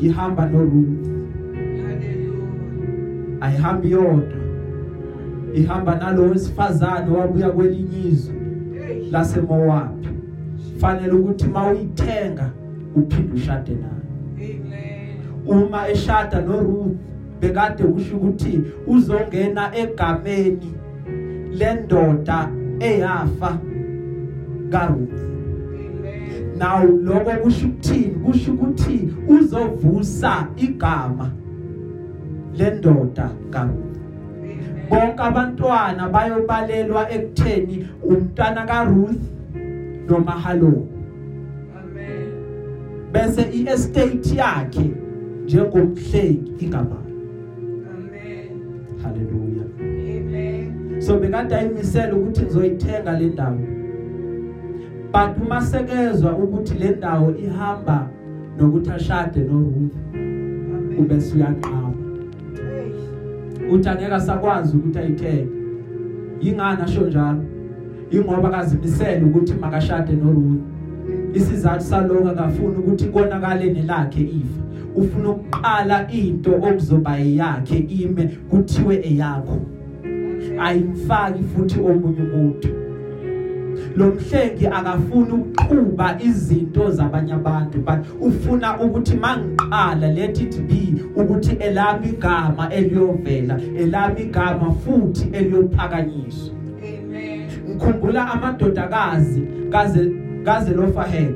Ihamba 0.00 0.46
no 0.46 0.58
Ruth 0.58 1.06
Hallelujah. 1.86 3.40
ayihambi 3.40 3.90
yodwa. 3.90 4.43
Ihamba 5.54 5.94
nalo 5.96 6.22
wesifazane 6.22 7.10
wabuya 7.10 7.50
kwelinye 7.50 8.08
izwe 8.08 8.34
Hey. 8.86 9.10
laseMoab 9.10 10.06
fanele 10.78 11.12
ukuthi 11.12 11.48
mawuyithenga 11.48 12.50
uphinde 12.96 13.32
ushade 13.34 13.72
nayo 13.72 14.04
Amen. 14.36 15.16
uma 15.46 15.88
eshada 15.88 16.40
noRuth 16.40 16.96
bekade 17.40 17.84
kusho 17.84 18.16
ukuthi 18.16 18.60
uzongena 18.86 19.76
egameni 19.76 20.74
lendoda 21.58 22.48
eyafa 22.80 23.58
kaRuth 24.70 25.20
now 26.58 26.86
lokho 27.02 27.30
kusho 27.42 27.66
ukuthini 27.66 28.14
kusho 28.24 28.52
ukuthi 28.52 29.14
uzovusa 29.28 30.48
igama 30.56 31.30
lendoda 32.58 33.30
kaRuth. 33.50 33.93
Bonke 34.94 35.22
abantwana 35.22 36.08
bayobalelwa 36.08 37.02
ekutheni 37.10 37.88
umntwana 38.02 38.62
kaRuth 38.66 39.22
noMahaloni 40.08 40.86
Amen. 41.78 42.28
bese 43.12 43.42
iestate 43.58 44.36
yakhe 44.36 44.90
njengomhleki 45.44 46.64
igama 46.64 46.98
Amen. 47.92 48.50
haleluya 49.02 49.64
Amen. 49.80 51.00
so 51.00 51.18
bekade 51.18 51.54
ayimisela 51.54 52.14
ukuthi 52.14 52.42
ngizoyithenga 52.42 53.12
le 53.18 53.26
ndawo 53.26 53.58
but 55.12 55.46
uma 55.46 55.60
sekezwa 55.60 56.36
ukuthi 56.36 56.74
le 56.74 56.90
ndawo 56.90 57.34
ihamba 57.36 58.08
nokuthi 58.58 58.90
ashade 58.90 59.40
noRuth 59.40 59.96
Amen. 60.14 60.98
ube 60.98 61.20
suyanqaba 61.20 61.83
Hey. 63.74 63.80
uthi 63.80 63.88
angeke 63.88 64.14
asakwazi 64.14 64.76
ukuthi 64.76 64.98
ayithenge. 64.98 65.48
Yingani 66.40 66.82
asho 66.82 67.06
njalo? 67.06 67.44
Ingoba 68.10 68.50
kazimisela 68.50 69.26
ukuthi 69.26 69.54
makashade 69.54 70.12
noRuth. 70.12 70.62
Isizathu 71.34 71.80
saloko 71.80 72.28
akafuni 72.28 72.76
ukuthi 72.76 73.04
konakale 73.04 73.72
nelakhe 73.72 74.22
ifa. 74.22 74.62
Ufuna 74.96 75.28
ukuqala 75.28 76.10
into 76.12 76.54
okuzoba 76.54 77.18
yakhe 77.18 77.78
ime 77.78 78.30
kuthiwe 78.50 78.96
eyakho. 79.06 79.60
Ayimfaki 80.60 81.42
futhi 81.42 81.80
omunye 81.80 82.20
umuntu. 82.20 82.83
Lo 83.96 84.06
mhlengi 84.06 84.66
akafuni 84.66 85.32
ukuqhuba 85.32 86.18
izinto 86.22 86.90
zabanye 86.90 87.32
abantu 87.32 87.78
but 87.78 88.06
ufuna 88.20 88.80
ukuthi 88.80 89.14
mangiqala 89.16 90.08
let 90.14 90.40
it 90.40 90.60
be 90.60 90.94
ukuthi 91.16 91.56
elami 91.60 92.08
igama 92.08 92.72
eliyovela 92.72 93.60
elami 93.78 94.20
igama 94.20 94.72
futhi 94.72 95.28
eliyophakanyiswa 95.32 96.54
Amen. 96.82 97.50
ngikhumbula 97.68 98.32
amadodakazi 98.32 99.42
kaze 99.70 100.12
kaze 100.44 100.74
lofahed 100.74 101.34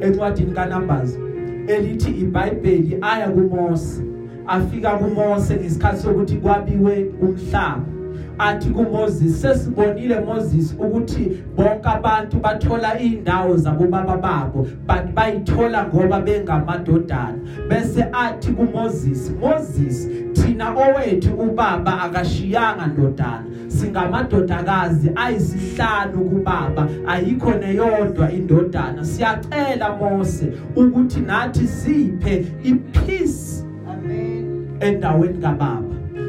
encwadini 0.00 0.52
kaNumbers 0.52 1.18
elithi 1.66 2.10
iBhayibheli 2.10 2.98
aya 3.00 3.28
kuMose 3.28 4.02
afika 4.46 4.90
kuMose 4.90 5.54
ngesikhathi 5.54 6.02
sokuthi 6.02 6.36
kwabiwe 6.36 7.06
umhlaba 7.22 7.93
athi 8.38 8.70
kuMoses 8.70 9.40
sesibonile 9.40 10.20
Moses 10.20 10.74
ukuthi 10.78 11.42
bonke 11.56 11.88
abantu 11.88 12.36
bathola 12.40 12.98
indawo 13.00 13.56
zabo 13.56 13.86
baba 13.86 14.16
babo 14.16 14.62
but 14.86 15.14
bayithola 15.14 15.86
ngoba 15.86 16.20
bengamadodana. 16.20 17.38
Bese 17.68 18.02
athi 18.12 18.52
kuMoses 18.52 19.30
Moses 19.40 20.08
thina 20.34 20.74
owethu 20.74 21.34
ubaba 21.34 22.02
akashiyanga 22.02 22.86
ndodana. 22.86 23.44
Singamadodakazi 23.68 25.10
ayisihlanu 25.16 26.24
kubaba 26.30 26.88
ayikho 27.06 27.54
neyodwa 27.54 28.32
indodana. 28.32 29.04
Siyacela 29.04 29.96
Mose 29.96 30.52
ukuthi 30.76 31.20
nathi 31.20 31.66
siphe 31.68 32.46
ipeace 32.64 33.64
Amen. 33.88 34.76
endaweni 34.80 35.38
kababa. 35.38 35.83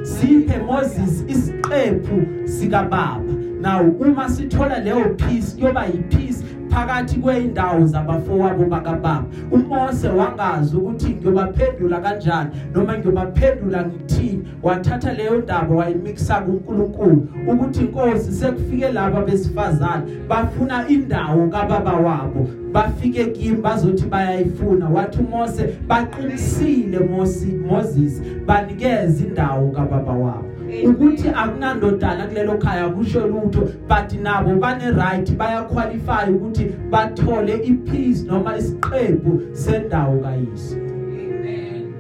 Siphe 0.05 0.57
Moses 0.65 1.23
isiqephu 1.27 2.47
sika 2.47 2.83
baba 2.83 3.33
now 3.61 3.81
uma 3.81 4.29
sithola 4.29 4.79
leyo 4.79 5.17
peace 5.17 5.55
kuyoba 5.57 5.85
yipeace. 5.85 6.34
Phakathi 6.75 7.19
kweindawo 7.19 7.85
zabafowabo 7.85 8.65
bakababa. 8.65 9.23
uMose 9.51 10.07
wangazi 10.09 10.75
ukuthi 10.75 11.09
ngiyobaphendula 11.09 11.99
kanjani 11.99 12.49
noma 12.73 12.97
ngiyobaphendula 12.97 13.85
ngithini. 13.85 14.47
Wathatha 14.63 15.13
leyo 15.13 15.37
ndaba 15.37 15.75
wayimixa 15.75 16.41
kuNkulunkulu 16.41 17.27
ukuthi 17.47 17.79
inkosi 17.81 18.31
sekufike 18.31 18.91
laba 18.91 19.21
besifazane 19.21 20.03
bafuna 20.29 20.87
indawo 20.87 21.47
kababa 21.47 21.93
wabo. 21.93 22.47
Bafike 22.71 23.25
kimi 23.25 23.57
bazothi 23.57 24.05
bayayifuna. 24.05 24.89
Wathi 24.89 25.19
uMose 25.19 25.69
baqinisile 25.87 26.99
Moses 26.99 27.53
Moses 27.69 28.21
banikeza 28.45 29.25
indawo 29.25 29.71
kababa 29.71 30.11
wabo. 30.13 30.54
Ukuthi 30.83 31.29
akunandodana 31.29 32.27
kulelo 32.27 32.57
khaya 32.57 32.89
kusho 32.89 33.27
lutho 33.27 33.61
but 33.87 34.11
nabo 34.21 34.59
bane 34.59 34.91
right 34.91 35.37
baya 35.37 35.63
qualify 35.63 36.29
ukuthi 36.29 36.73
bathole 36.91 37.53
ipeace 37.63 38.23
noma 38.27 38.57
isiqephu 38.57 39.41
sendawo 39.53 40.19
kayise. 40.21 40.75
Amen. 40.75 41.93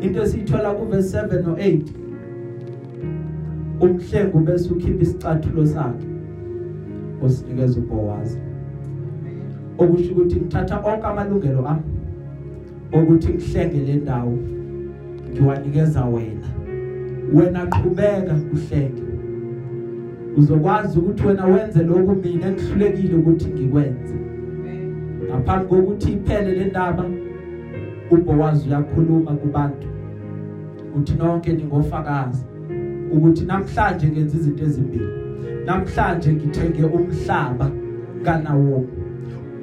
into 0.00 0.22
esiyithola 0.22 0.74
ku 0.74 0.86
verse 0.86 1.12
7 1.12 1.42
no 1.42 1.54
8 1.54 1.82
umhlengu 3.80 4.38
bese 4.38 4.70
ukhipha 4.70 5.02
isicathulo 5.02 5.66
sakhe 5.66 6.06
osinikeza 7.22 7.80
uBoaz 7.80 8.36
okusho 9.78 10.12
ukuthi 10.12 10.36
ngithatha 10.36 10.76
onke 10.84 11.06
amalungelo 11.06 11.68
ami 11.68 11.82
ukuthi 12.92 13.28
ngihlenge 13.32 13.78
le 13.78 13.94
ndawo 13.94 14.38
ngiwanikeza 15.32 16.04
wena. 16.04 16.39
Wena 17.34 17.66
qhubeka 17.66 18.34
uhlenge 18.52 19.02
uzokwazi 20.36 20.98
ukuthi 20.98 21.26
wena 21.26 21.44
wenze 21.44 21.82
lokhu 21.82 22.14
mina 22.14 22.46
engihlulekile 22.46 23.14
ukuthi 23.14 23.48
ngikwenze. 23.48 24.14
Amen. 24.14 24.94
ngaphambi 25.28 25.68
kokuthi 25.68 26.12
iphele 26.12 26.52
le 26.52 26.64
ndaba 26.64 27.04
uBoaz 28.10 28.66
uyakhuluma 28.66 29.32
kubantu 29.32 29.88
uthi 30.96 31.14
nonke 31.14 31.52
ningofakazi 31.52 32.44
ukuthi 33.12 33.44
namhlanje 33.44 34.06
ngenza 34.06 34.36
izinto 34.36 34.64
ezimbili. 34.64 35.08
Namhlanje 35.66 36.32
ngithenge 36.32 36.84
umhlaba 36.84 37.70
kaNawomi 38.24 38.88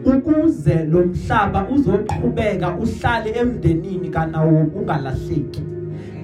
ukuze 0.05 0.86
lo 0.86 1.05
mhlaba 1.05 1.68
uzoqhubeka 1.70 2.78
uhlale 2.78 3.30
emndenini 3.30 4.09
kaNawomi 4.09 4.72
ungalahleki. 4.76 5.76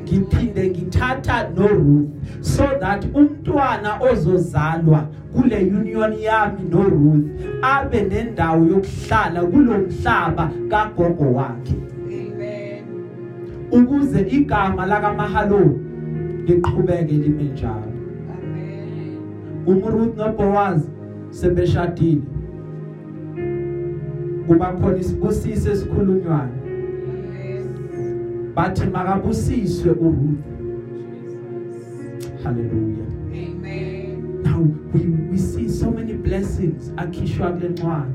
Ngiphinde 0.04 0.70
ngithatha 0.70 1.50
no 1.56 1.68
Ruth 1.68 2.10
so 2.42 2.64
that 2.80 3.06
umntwana 3.14 4.00
ozozalwa 4.00 5.08
kule 5.34 5.58
union 5.58 6.14
yami 6.14 6.64
no 6.70 6.84
Ruth 6.84 7.26
abe 7.62 8.02
nendawo 8.02 8.66
yokuhlala 8.66 9.42
kulomhlaba 9.44 10.52
kagogo 10.70 11.34
wakhe 11.34 11.76
Amen. 12.08 12.84
ukuze 13.72 14.22
igama 14.22 14.86
laka 14.86 15.14
Mahalo 15.14 15.80
liqhubeke 16.46 17.14
lime 17.14 17.44
njalo 17.44 17.94
Amen. 18.38 19.18
uMruth 19.68 20.18
noBoaz 20.18 20.82
sebeshadile 21.30 22.22
kuba 24.48 24.74
khona 24.74 24.98
isibusise 24.98 25.72
esikhulunywayo. 25.72 26.63
Bathi 28.56 28.86
makabusiswe 28.88 29.92
uRuth 29.92 30.40
hallelujah. 32.44 33.08
Amen. 33.32 34.44
now 34.44 34.60
we 34.94 35.00
we 35.32 35.38
see 35.38 35.68
so 35.70 35.92
many 35.92 36.14
blessings 36.14 36.92
akhishwa 36.98 37.52
kule 37.52 37.70
ncwadi. 37.70 38.14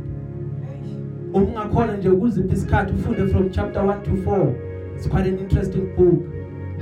Ungakhona 1.35 1.97
nje 1.97 2.09
ukuzipha 2.09 2.55
isikhathi 2.55 2.93
ufunde 2.95 3.27
from 3.27 3.51
chapter 3.51 3.83
1 3.83 4.03
to 4.03 4.11
4 4.31 4.53
it's 4.97 5.09
quite 5.09 5.29
an 5.29 5.39
interesting 5.39 5.87
book. 5.97 6.23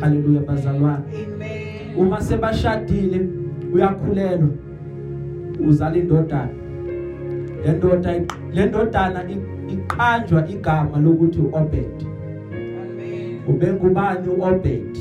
Hallelujah 0.01 0.43
bazalwane. 0.43 1.05
Amen. 1.15 1.97
uma 1.99 2.21
sebashadile 2.21 3.29
uyakhulelwa. 3.75 4.49
Uzala 5.69 5.97
indodana. 5.97 6.49
Le 7.67 7.73
ndoda 7.73 8.13
le 8.55 8.67
ndodana 8.67 9.25
i- 9.31 9.73
iqanjwa 9.73 10.49
igama 10.49 10.99
lokuthi 10.99 11.41
uObed. 11.41 12.07
Amen. 13.49 13.57
ubengubani 13.57 14.29
uObed? 14.29 14.97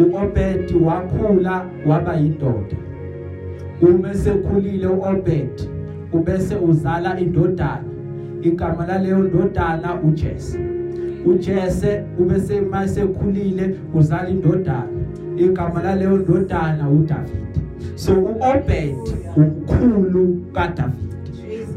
uObed 0.00 0.72
wakhula 0.84 1.66
waba 1.86 2.14
yindoda. 2.16 2.76
Uma 3.82 4.14
sekhulile 4.14 4.86
uObed 4.86 5.68
ubese 6.12 6.56
uzala 6.56 7.20
indodana. 7.20 7.84
Igama 8.42 8.86
laleyo 8.86 9.18
ndodana 9.18 10.00
uJese 10.02 10.58
uJese 11.26 12.04
ubese 12.18 12.60
masekhulile 12.60 13.74
uzala 13.94 14.28
indodana. 14.28 14.88
Igama 15.36 15.82
laleyo 15.82 16.16
ndodana 16.16 16.90
uDavid. 16.90 17.62
So 17.94 18.12
uObed 18.14 18.96
umkhulu 19.36 20.36
kaDavid. 20.52 21.11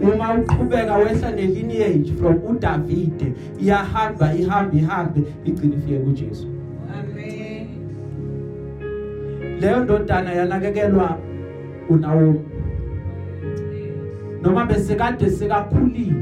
Uma 0.02 0.34
uqhubeka 0.34 0.98
wehla 0.98 1.32
nelineage 1.32 2.14
from 2.20 2.36
uDavid. 2.36 3.34
Iyahamba 3.60 4.34
ihamba 4.34 4.78
ihambe 4.78 5.22
igcina 5.46 5.76
ifike 5.76 6.00
kuJesu. 6.00 6.48
Amen. 7.00 7.68
leyo 9.62 9.84
ndodana 9.84 10.34
yanakekelwa 10.34 11.18
uNaomi. 11.90 12.40
Noma 14.42 14.66
besekade 14.66 15.30
sekakhulile 15.30 16.14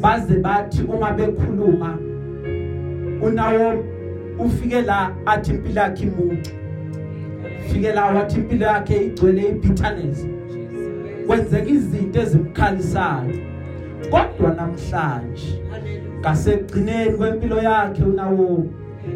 baze 0.00 0.34
bathi 0.34 0.82
uma 0.82 1.12
bekhuluma 1.12 1.98
uNaomi 3.22 3.82
ufike 4.38 4.82
la 4.82 5.12
athi 5.26 5.50
impilo 5.50 5.80
yakhe 5.80 6.02
imuncu 6.02 6.50
fike 7.72 7.92
la 7.92 8.04
wathi 8.06 8.36
impilo 8.40 8.66
yakhe 8.66 9.06
igcwele 9.06 9.48
ibitterness 9.48 10.26
kwenzeka 11.26 11.68
izinto 11.68 12.20
ezimkhalisayo 12.20 13.34
kodwa 14.10 14.54
namhlanje 14.54 15.62
ngasekugcineni 16.20 17.12
kwempilo 17.16 17.62
yakhe 17.62 18.02
uNawomi 18.02 18.70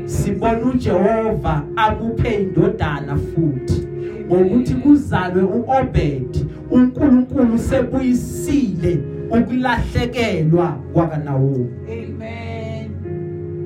sibona 0.05 0.65
uJehova 0.67 1.63
amuphe 1.77 2.35
indodana 2.35 3.17
futhi 3.17 3.89
ngokuthi 4.27 4.75
kuzalwe 4.75 5.43
uObed 5.43 6.47
uNkulunkulu 6.71 7.59
sebuyisile 7.59 9.01
ukulahlekelwa 9.31 10.69
kwakanawomi 10.93 11.71
Amen. 11.89 12.91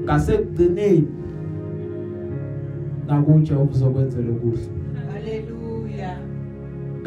ngasekugcineni 0.05 1.09
nakuJehova 3.07 3.71
uzokwenzela 3.71 4.31
okuhle. 4.31 4.78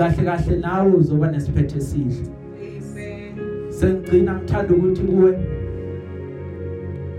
Kahle 0.02 0.24
kahle 0.26 0.58
nawe 0.58 0.91
uzoba 0.93 1.32
nesiphethe 1.32 1.78
esihle 1.78 2.16
Amen. 2.58 3.72
sengigcina 3.72 4.34
ngithanda 4.36 4.74
ukuthi 4.74 5.02
kuwe 5.02 5.38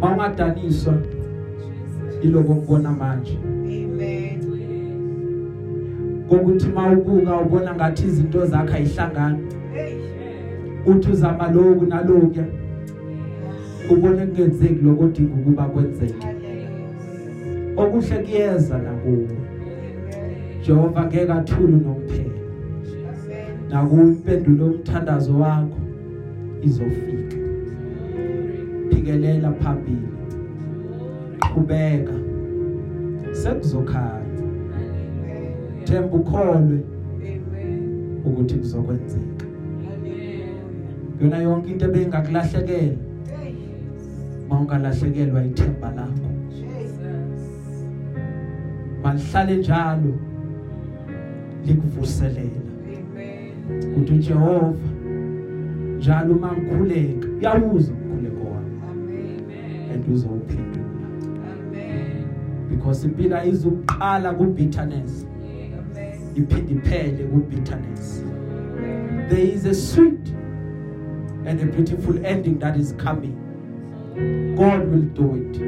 mawungadaniswa 0.00 0.94
iloko 2.22 2.54
ngibona 2.54 2.90
manje 2.92 3.38
Amen. 3.64 4.38
kokuthi 6.28 6.68
mawubuka 6.68 7.40
ubona 7.40 7.74
ngathi 7.74 8.06
izinto 8.06 8.46
zakhe 8.46 8.74
ayihlangani 8.74 9.38
Hey. 9.74 9.94
uthi 10.86 11.10
uzama 11.10 11.50
lokhu 11.52 11.86
nalokuya 11.86 12.44
ubone 13.90 14.26
kungenzeki 14.26 14.82
lokho 14.84 15.04
odinga 15.04 15.34
ukuba 15.34 15.64
kwenzeke 15.64 16.26
Hallelujah. 16.26 17.78
okuhle 17.78 18.16
kuyeza 18.18 18.78
nakuwe 18.78 19.14
Amen. 19.14 20.62
Jehova 20.66 21.04
ngeke 21.06 21.32
athule 21.32 21.72
nomphela 21.72 22.22
Amen. 22.24 22.41
Nakuwe 23.72 24.02
impendulo 24.02 24.64
yomthandazo 24.66 25.32
wakho 25.38 25.78
izofika 26.62 27.36
phikelela 28.90 29.52
phambili 29.52 30.08
qhubeka 31.40 32.12
sekuzokhanya 33.32 34.22
Amen. 34.76 35.84
themba 35.84 36.16
ukholwe 36.16 36.78
Amen. 36.80 38.20
ukuthi 38.26 38.54
kuzokwenzeka 38.54 39.44
Hallelujah. 39.86 40.48
yona 41.20 41.38
yonke 41.38 41.70
into 41.70 41.84
ebengakulahlekela 41.86 42.96
Hey. 43.40 43.54
mawungalahlekelwa 44.48 45.44
ithemba 45.44 45.88
lakho 45.96 46.28
Jesus. 46.50 47.02
malihlale 49.02 49.56
njalo 49.56 50.14
likuvuselela 51.66 52.61
Amen. 53.70 53.92
ukuthi 53.92 54.12
uJehova 54.12 54.74
njalo 55.98 56.34
uma 56.34 56.52
ngikhuleka 56.52 57.28
uyawuza 57.38 57.92
umkhuleko 57.92 58.44
wami 58.50 58.70
Amen. 58.90 59.90
and 59.94 60.08
uzowuphendula 60.14 60.84
Amen. 61.52 62.24
because 62.70 63.06
impilo 63.06 63.44
izuqala 63.44 64.32
ku 64.34 64.44
bitterness 64.44 65.26
Amen. 65.26 66.12
iphinde 66.34 66.72
iphele 66.72 67.24
ku 67.24 67.36
bitterness 67.36 68.24
Amen. 68.26 69.28
there 69.28 69.54
is 69.54 69.66
a 69.66 69.74
sweet 69.74 70.34
and 71.46 71.60
a 71.60 71.66
beautiful 71.66 72.26
ending 72.26 72.58
that 72.58 72.76
is 72.76 72.94
coming 73.04 73.36
God 74.56 74.88
will 74.90 75.08
do 75.14 75.36
it 75.36 75.60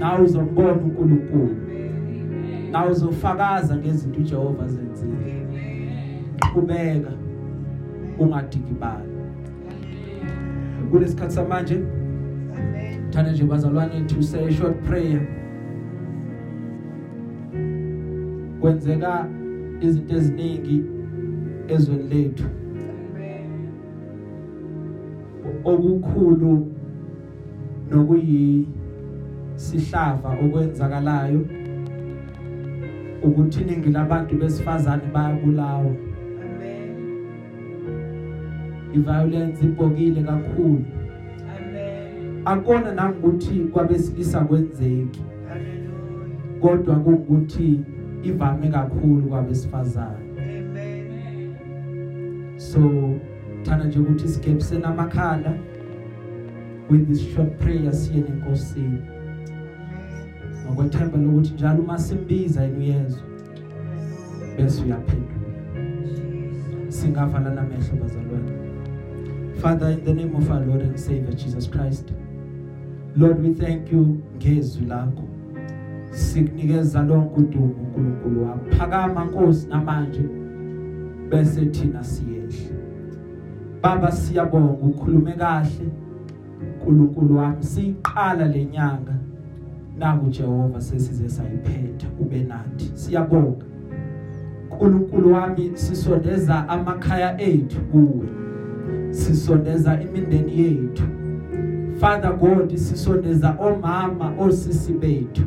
now 0.00 0.24
uzombona 0.24 0.72
uNkulunkulu 0.72 1.42
Amen. 1.42 2.70
now 2.72 2.90
uzofakaza 2.90 3.76
ngezinto 3.76 4.20
uJehova 4.20 4.68
zenzile 4.68 5.12
Amen. 6.42 6.52
qhubeka 6.54 7.12
ungadikibali 8.18 9.12
kulesikhathi 10.90 11.34
samanje 11.34 11.74
Amen. 11.74 13.10
thana 13.10 13.32
nje 13.32 13.44
bazalwane 13.44 14.06
to 14.06 14.22
say 14.22 14.46
a 14.46 14.52
short 14.52 14.82
prayer 14.82 15.26
kwenzeka 18.60 19.28
izinto 19.80 20.14
eziningi 20.16 20.84
ezweni 21.68 22.08
lethu 22.08 22.44
Amen. 22.44 23.50
okukhulu 25.64 26.72
nokuyi 27.90 28.68
sihlava 29.54 30.30
okwenzakalayo 30.44 31.46
ukuthi 33.22 33.60
iningi 33.60 33.90
labantu 33.90 34.36
besifazane 34.36 35.02
bayabulawa 35.14 35.80
Amen. 35.80 36.11
Iviolence 38.94 39.64
ibhokile 39.64 40.22
kakhulu. 40.22 40.84
Amen. 41.58 42.42
akona 42.44 42.92
nangokuthi 42.92 43.54
kwabesilisa 43.54 44.40
kwenzeki. 44.40 45.22
Hallelujah. 45.48 46.60
kodwa 46.60 46.96
kungukuthi 46.96 47.80
ivame 48.22 48.68
kakhulu 48.68 49.22
kwabesifazane. 49.22 50.16
Amen. 50.38 51.54
so 52.56 52.80
thana 53.62 53.84
nje 53.84 53.98
ukuthi 53.98 54.28
sigepse 54.28 54.78
namakhanda 54.78 55.54
with 56.90 57.08
this 57.08 57.34
short 57.34 57.58
prayer 57.58 57.92
siye 57.92 58.20
nenkosini 58.20 58.98
ngokwethemba 60.66 61.18
lokuthi 61.18 61.54
njalo 61.54 61.82
uma 61.82 61.98
simbiza 61.98 62.62
yena 62.62 62.78
uyezwa 62.78 63.22
bese 64.56 64.82
uyaphendula. 64.84 65.32
Singavala 66.88 67.50
namehlo 67.50 67.96
bazalwane. 68.00 68.61
Father 69.62 69.90
in 69.90 70.04
the 70.04 70.12
name 70.12 70.34
of 70.34 70.50
our 70.50 70.58
Lord 70.58 70.80
and 70.80 70.98
Savior 70.98 71.32
Jesus 71.34 71.68
Christ 71.68 72.10
Lord 73.14 73.40
we 73.40 73.54
thank 73.54 73.92
you. 73.92 74.22
Ngezwi 74.36 74.86
lakho. 74.86 75.28
Sikunikeza 76.10 77.02
lonke 77.02 77.40
udumo 77.40 77.74
uNkulunkulu 77.82 78.42
wami. 78.42 78.70
Phakama 78.70 79.24
Nkosi 79.24 79.68
namanje. 79.68 80.20
Bese 81.28 81.66
thina 81.66 82.04
siyehle 82.04 82.76
Baba 83.82 84.12
siyabonga. 84.12 84.72
Ukhulume 84.72 85.32
kahle 85.32 85.88
uNkulunkulu 86.62 87.36
wami. 87.36 87.62
Siqala 87.62 88.48
lenyanga 88.48 89.14
naku 89.98 90.30
Jehova 90.30 90.80
sesize 90.80 91.28
sayiphetha. 91.28 92.06
Ube 92.20 92.42
nathi. 92.42 92.90
Siyabonga. 92.94 93.64
uNkulunkulu 94.70 95.32
wami 95.32 95.70
sisondeza 95.74 96.68
amakhaya 96.68 97.40
ethu 97.40 97.80
kuwe. 97.80 98.41
Sisondeza 99.12 100.00
imindeni 100.00 100.60
yethu. 100.60 101.02
Father 102.00 102.32
God 102.32 102.76
sisondeza 102.76 103.56
omama 103.58 104.32
osisi 104.38 104.92
bethu. 104.92 105.42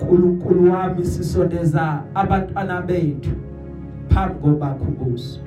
uNkulunkulu 0.00 0.72
wami 0.72 1.04
sisondeza 1.04 2.02
abantwana 2.14 2.82
bethu. 2.82 3.30
Phambi 4.08 4.34
kobakho 4.34 4.84
buso 4.84 5.40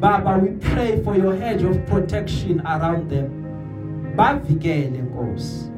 Baba 0.00 0.36
we 0.36 0.48
pray 0.48 1.02
for 1.02 1.16
your 1.16 1.34
hedge 1.34 1.64
of 1.64 1.76
protection 1.86 2.60
around 2.66 3.08
them. 3.08 3.30
Bavikele 4.16 5.02
Nkosi. 5.02 5.70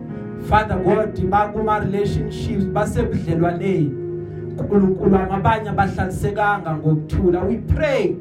Father 0.48 0.76
God 0.76 1.30
bakuma 1.30 1.78
relationships 1.78 2.64
basebudlelwaneni. 2.64 3.94
uNkulunkulu 4.58 5.16
amabanye 5.16 5.68
abahlalisekanga 5.68 6.76
ngokuthula. 6.76 7.44
We 7.44 7.56
pray 7.56 8.16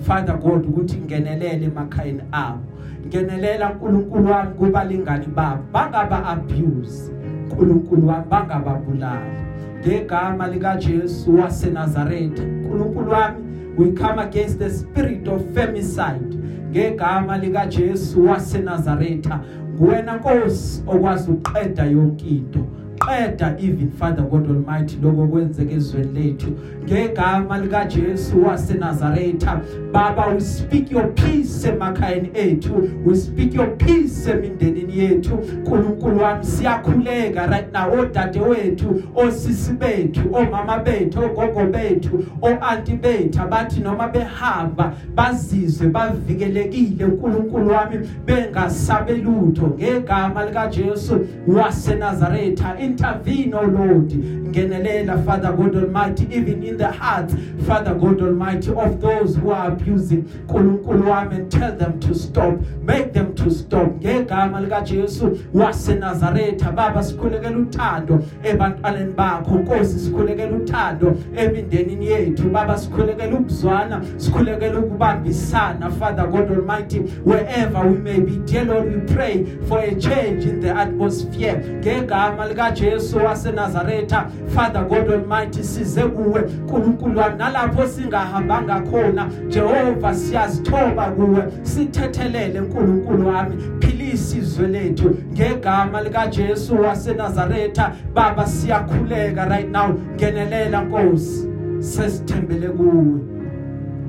Father 0.00 0.36
God 0.38 0.66
ukuthi 0.66 0.96
ngenelele 0.96 1.66
emakhayeni 1.66 2.22
abo. 2.32 2.60
Ngenelela 3.06 3.70
uNkulunkulu 3.70 4.30
wami 4.30 4.54
kubalingani 4.54 5.26
babo. 5.26 5.62
Bangaba 5.72 6.24
abuse 6.24 7.12
uNkulunkulu 7.50 8.08
wami 8.08 8.24
bangababulali 8.30 9.36
ngegama 9.80 10.48
lika 10.48 10.76
Jesu 10.76 11.38
waseNazaretha 11.38 12.42
uNkulunkulu 12.42 13.10
wami 13.10 13.36
we 13.78 13.92
come 13.92 14.18
against 14.18 14.58
the 14.58 14.70
spirit 14.70 15.28
of 15.28 15.42
femicide. 15.54 16.36
Ngegama 16.70 17.38
lika 17.38 17.66
Jesu 17.66 18.26
waseNazaretha 18.26 19.40
kuwena 19.78 20.16
Nkosi 20.16 20.82
okwazi 20.86 21.30
uqeda 21.30 21.84
yonke 21.84 22.28
into. 22.28 22.66
Qeda 23.06 23.56
even 23.60 23.90
Father 23.92 24.22
God 24.22 24.50
Almighty 24.50 24.96
lokho 25.02 25.26
kwenzeke 25.26 25.74
ezweni 25.74 26.12
lethu. 26.12 26.52
Ngegama 26.84 27.58
lika 27.58 27.84
Jesu 27.84 28.44
waseNazaretha 28.44 29.60
baba 29.92 30.26
we 30.26 30.40
speak 30.40 30.90
your 30.90 31.14
peace 31.14 31.68
emakhayeni 31.68 32.30
ethu. 32.34 32.90
We 33.04 33.16
speak 33.16 33.54
your 33.54 33.76
peace 33.76 34.30
emindenini 34.30 34.98
yethu. 34.98 35.34
uNkulunkulu 35.36 36.18
wami 36.18 36.44
siyakhuleka 36.44 37.46
right 37.46 37.72
now 37.72 38.00
odade 38.00 38.40
wethu 38.40 39.02
osisi 39.14 39.72
bethu 39.72 40.20
omama 40.32 40.78
bethu 40.78 41.20
ogogo 41.20 41.66
bethu 41.66 42.24
oanti 42.42 42.92
bethu. 42.92 43.42
Abathi 43.42 43.80
noma 43.80 44.08
behamba 44.08 44.92
bazizwe 45.14 45.88
bavikelekile 45.88 47.04
uNkulunkulu 47.04 47.68
wami 47.68 47.98
bengasabelutho 48.24 49.66
ngegama 49.66 50.44
lika 50.44 50.66
Jesu 50.66 51.26
waseNazaretha 51.46 52.76
intervene 52.96 53.54
oh 53.54 53.66
Lord. 53.66 54.10
Ngenelela 54.10 55.24
Father 55.24 55.52
God 55.52 55.76
Almighty 55.76 56.26
even 56.30 56.62
in 56.62 56.76
the 56.76 56.90
hearts 56.90 57.34
Father 57.66 57.94
God 57.94 58.22
Almighty 58.22 58.70
of 58.72 59.00
those 59.00 59.36
who 59.36 59.50
are 59.50 59.68
abusing. 59.68 60.22
uNkulunkulu 60.48 61.08
wami 61.10 61.36
and 61.36 61.50
tell 61.50 61.76
them 61.76 62.00
to 62.00 62.14
stop. 62.14 62.54
Make 62.82 63.12
them 63.12 63.34
to 63.34 63.50
stop. 63.50 63.88
Ngegama 64.00 64.60
lika 64.60 64.80
Jesu 64.80 65.38
waseNazaretha 65.54 66.72
baba 66.72 67.02
sikhulekela 67.02 67.58
uthando 67.58 68.24
ebantwaneni 68.42 69.12
bakho. 69.12 69.58
Nkosi 69.58 69.98
sikhulekela 69.98 70.56
uthando 70.56 71.16
emindenini 71.36 72.06
yethu. 72.06 72.50
Baba 72.50 72.78
sikhulekela 72.78 73.38
ukuzwana 73.38 74.02
sikhulekela 74.16 74.78
ukubambisana 74.78 75.90
Father 75.90 76.26
God 76.26 76.50
Almighty 76.50 76.98
wherever 77.24 77.86
we 77.88 77.98
may 77.98 78.20
be 78.20 78.36
dear 78.46 78.64
Lord 78.64 78.94
we 78.94 79.14
pray 79.14 79.44
for 79.68 79.80
a 79.80 79.94
change 80.00 80.44
in 80.44 80.60
the 80.60 80.70
atmosphere. 80.70 81.56
Ngegama 81.82 82.48
lika 82.48 82.70
Jesu 82.70 82.85
waseNazaretha 83.24 84.26
Father 84.46 84.84
God 84.84 85.10
Almighty 85.10 85.62
size 85.62 86.02
kuwe. 86.02 86.40
uNkulunkulu 86.42 87.18
wami 87.18 87.38
nalapho 87.38 87.86
singahambanga 87.86 88.80
khona 88.80 89.28
Jehova 89.48 90.14
siyazithoba 90.14 91.10
kuwe. 91.10 91.44
Sithethelele 91.62 92.60
uNkulunkulu 92.60 93.28
wami. 93.28 93.56
Philisa 93.80 94.38
izwe 94.38 94.68
lethu. 94.68 95.16
Ngegama 95.32 96.02
lika 96.02 96.26
Jesu 96.26 96.80
waseNazaretha 96.82 97.92
baba 98.14 98.46
siyakhuleka 98.46 99.44
right 99.48 99.70
now. 99.70 99.88
Ngenelela 100.14 100.82
Nkosi. 100.82 101.48
Sesithembele 101.78 102.68
kuwe. 102.68 103.20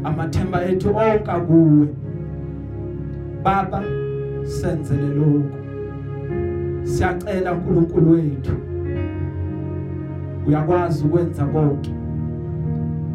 Amathemba 0.04 0.66
ethu 0.66 0.96
onke 0.96 1.32
kuwe. 1.48 1.88
Baba 3.44 3.84
senzele 4.44 5.08
lokho 5.16 5.58
siyacela 6.84 7.54
uNkulunkulu 7.54 8.12
wethu. 8.12 8.52
Uyakwazi 10.48 11.06
ukwenza 11.06 11.46
konke. 11.46 11.92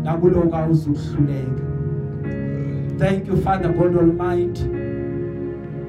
Nakuloko 0.05 0.57
awuzukuhluleka 0.57 1.73
thank 3.03 3.27
you 3.27 3.37
father 3.37 3.73
god 3.73 3.97
almighty 3.97 4.65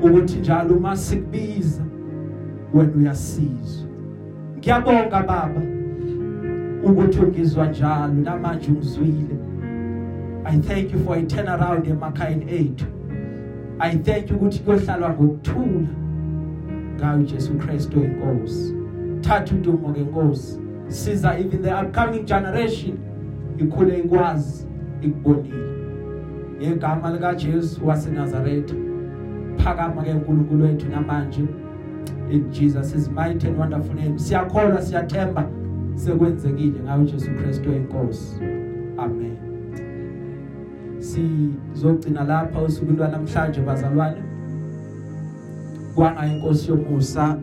ukuthi 0.01 0.39
njalo 0.39 0.75
uma 0.75 0.97
sikubiza 0.97 1.81
wena 2.73 2.91
uyasizwa. 2.97 3.89
Ngiyabonga 4.57 5.23
baba 5.23 5.61
ukuthi 6.83 7.19
ungizwa 7.19 7.67
njalo. 7.67 8.13
Namanje 8.13 8.71
ungizwile. 8.71 9.37
I 10.45 10.57
thank 10.57 10.93
you 10.93 10.99
for 10.99 11.17
a 11.17 11.21
turnaround 11.21 11.87
emakhayeni 11.87 12.45
ethu. 12.51 12.85
I 13.79 13.97
thank 13.97 14.29
you 14.29 14.35
ukuthi 14.35 14.59
kuyohlalwa 14.59 15.09
ngokuthula 15.09 15.87
ngayo 16.95 17.23
Jesu 17.23 17.53
Kristu 17.53 18.03
inkosi 18.03 18.75
thatha 19.21 19.55
udumo 19.55 19.89
ngenkosi. 19.89 20.62
Siza 20.87 21.39
even 21.39 21.61
the 21.61 21.71
upcoming 21.73 22.23
generation 22.25 22.97
ikhule 23.57 23.99
ikwazi 23.99 24.67
ikubonile. 25.01 25.55
Ngegama 26.61 27.11
lika 27.11 27.35
Jesu 27.35 27.87
waseNazaretha 27.87 28.75
phakama 29.57 30.03
ke 30.03 30.11
uNkulunkulu 30.13 30.63
wethu 30.63 30.89
namanje. 30.89 31.41
In 32.29 32.51
Jesus' 32.51 33.09
mighty 33.09 33.47
and 33.47 33.57
wonderful 33.57 33.95
name. 33.95 34.19
Siyakholwa 34.19 34.81
siyathemba 34.81 35.49
sekwenzekile 35.95 36.79
ngayo 36.83 37.03
Jesu 37.05 37.31
Kristu 37.31 37.73
inkosi 37.73 38.39
amen. 38.97 39.37
Sizogcina 40.99 42.23
lapha 42.23 42.61
usuku 42.61 42.91
lwanamhlanje 42.93 43.61
bazalwane. 43.61 44.23
Kwanga 45.95 46.25
inkosi 46.27 46.71
yomusa? 46.71 47.37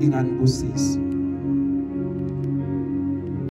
Inganibusisi 0.00 1.09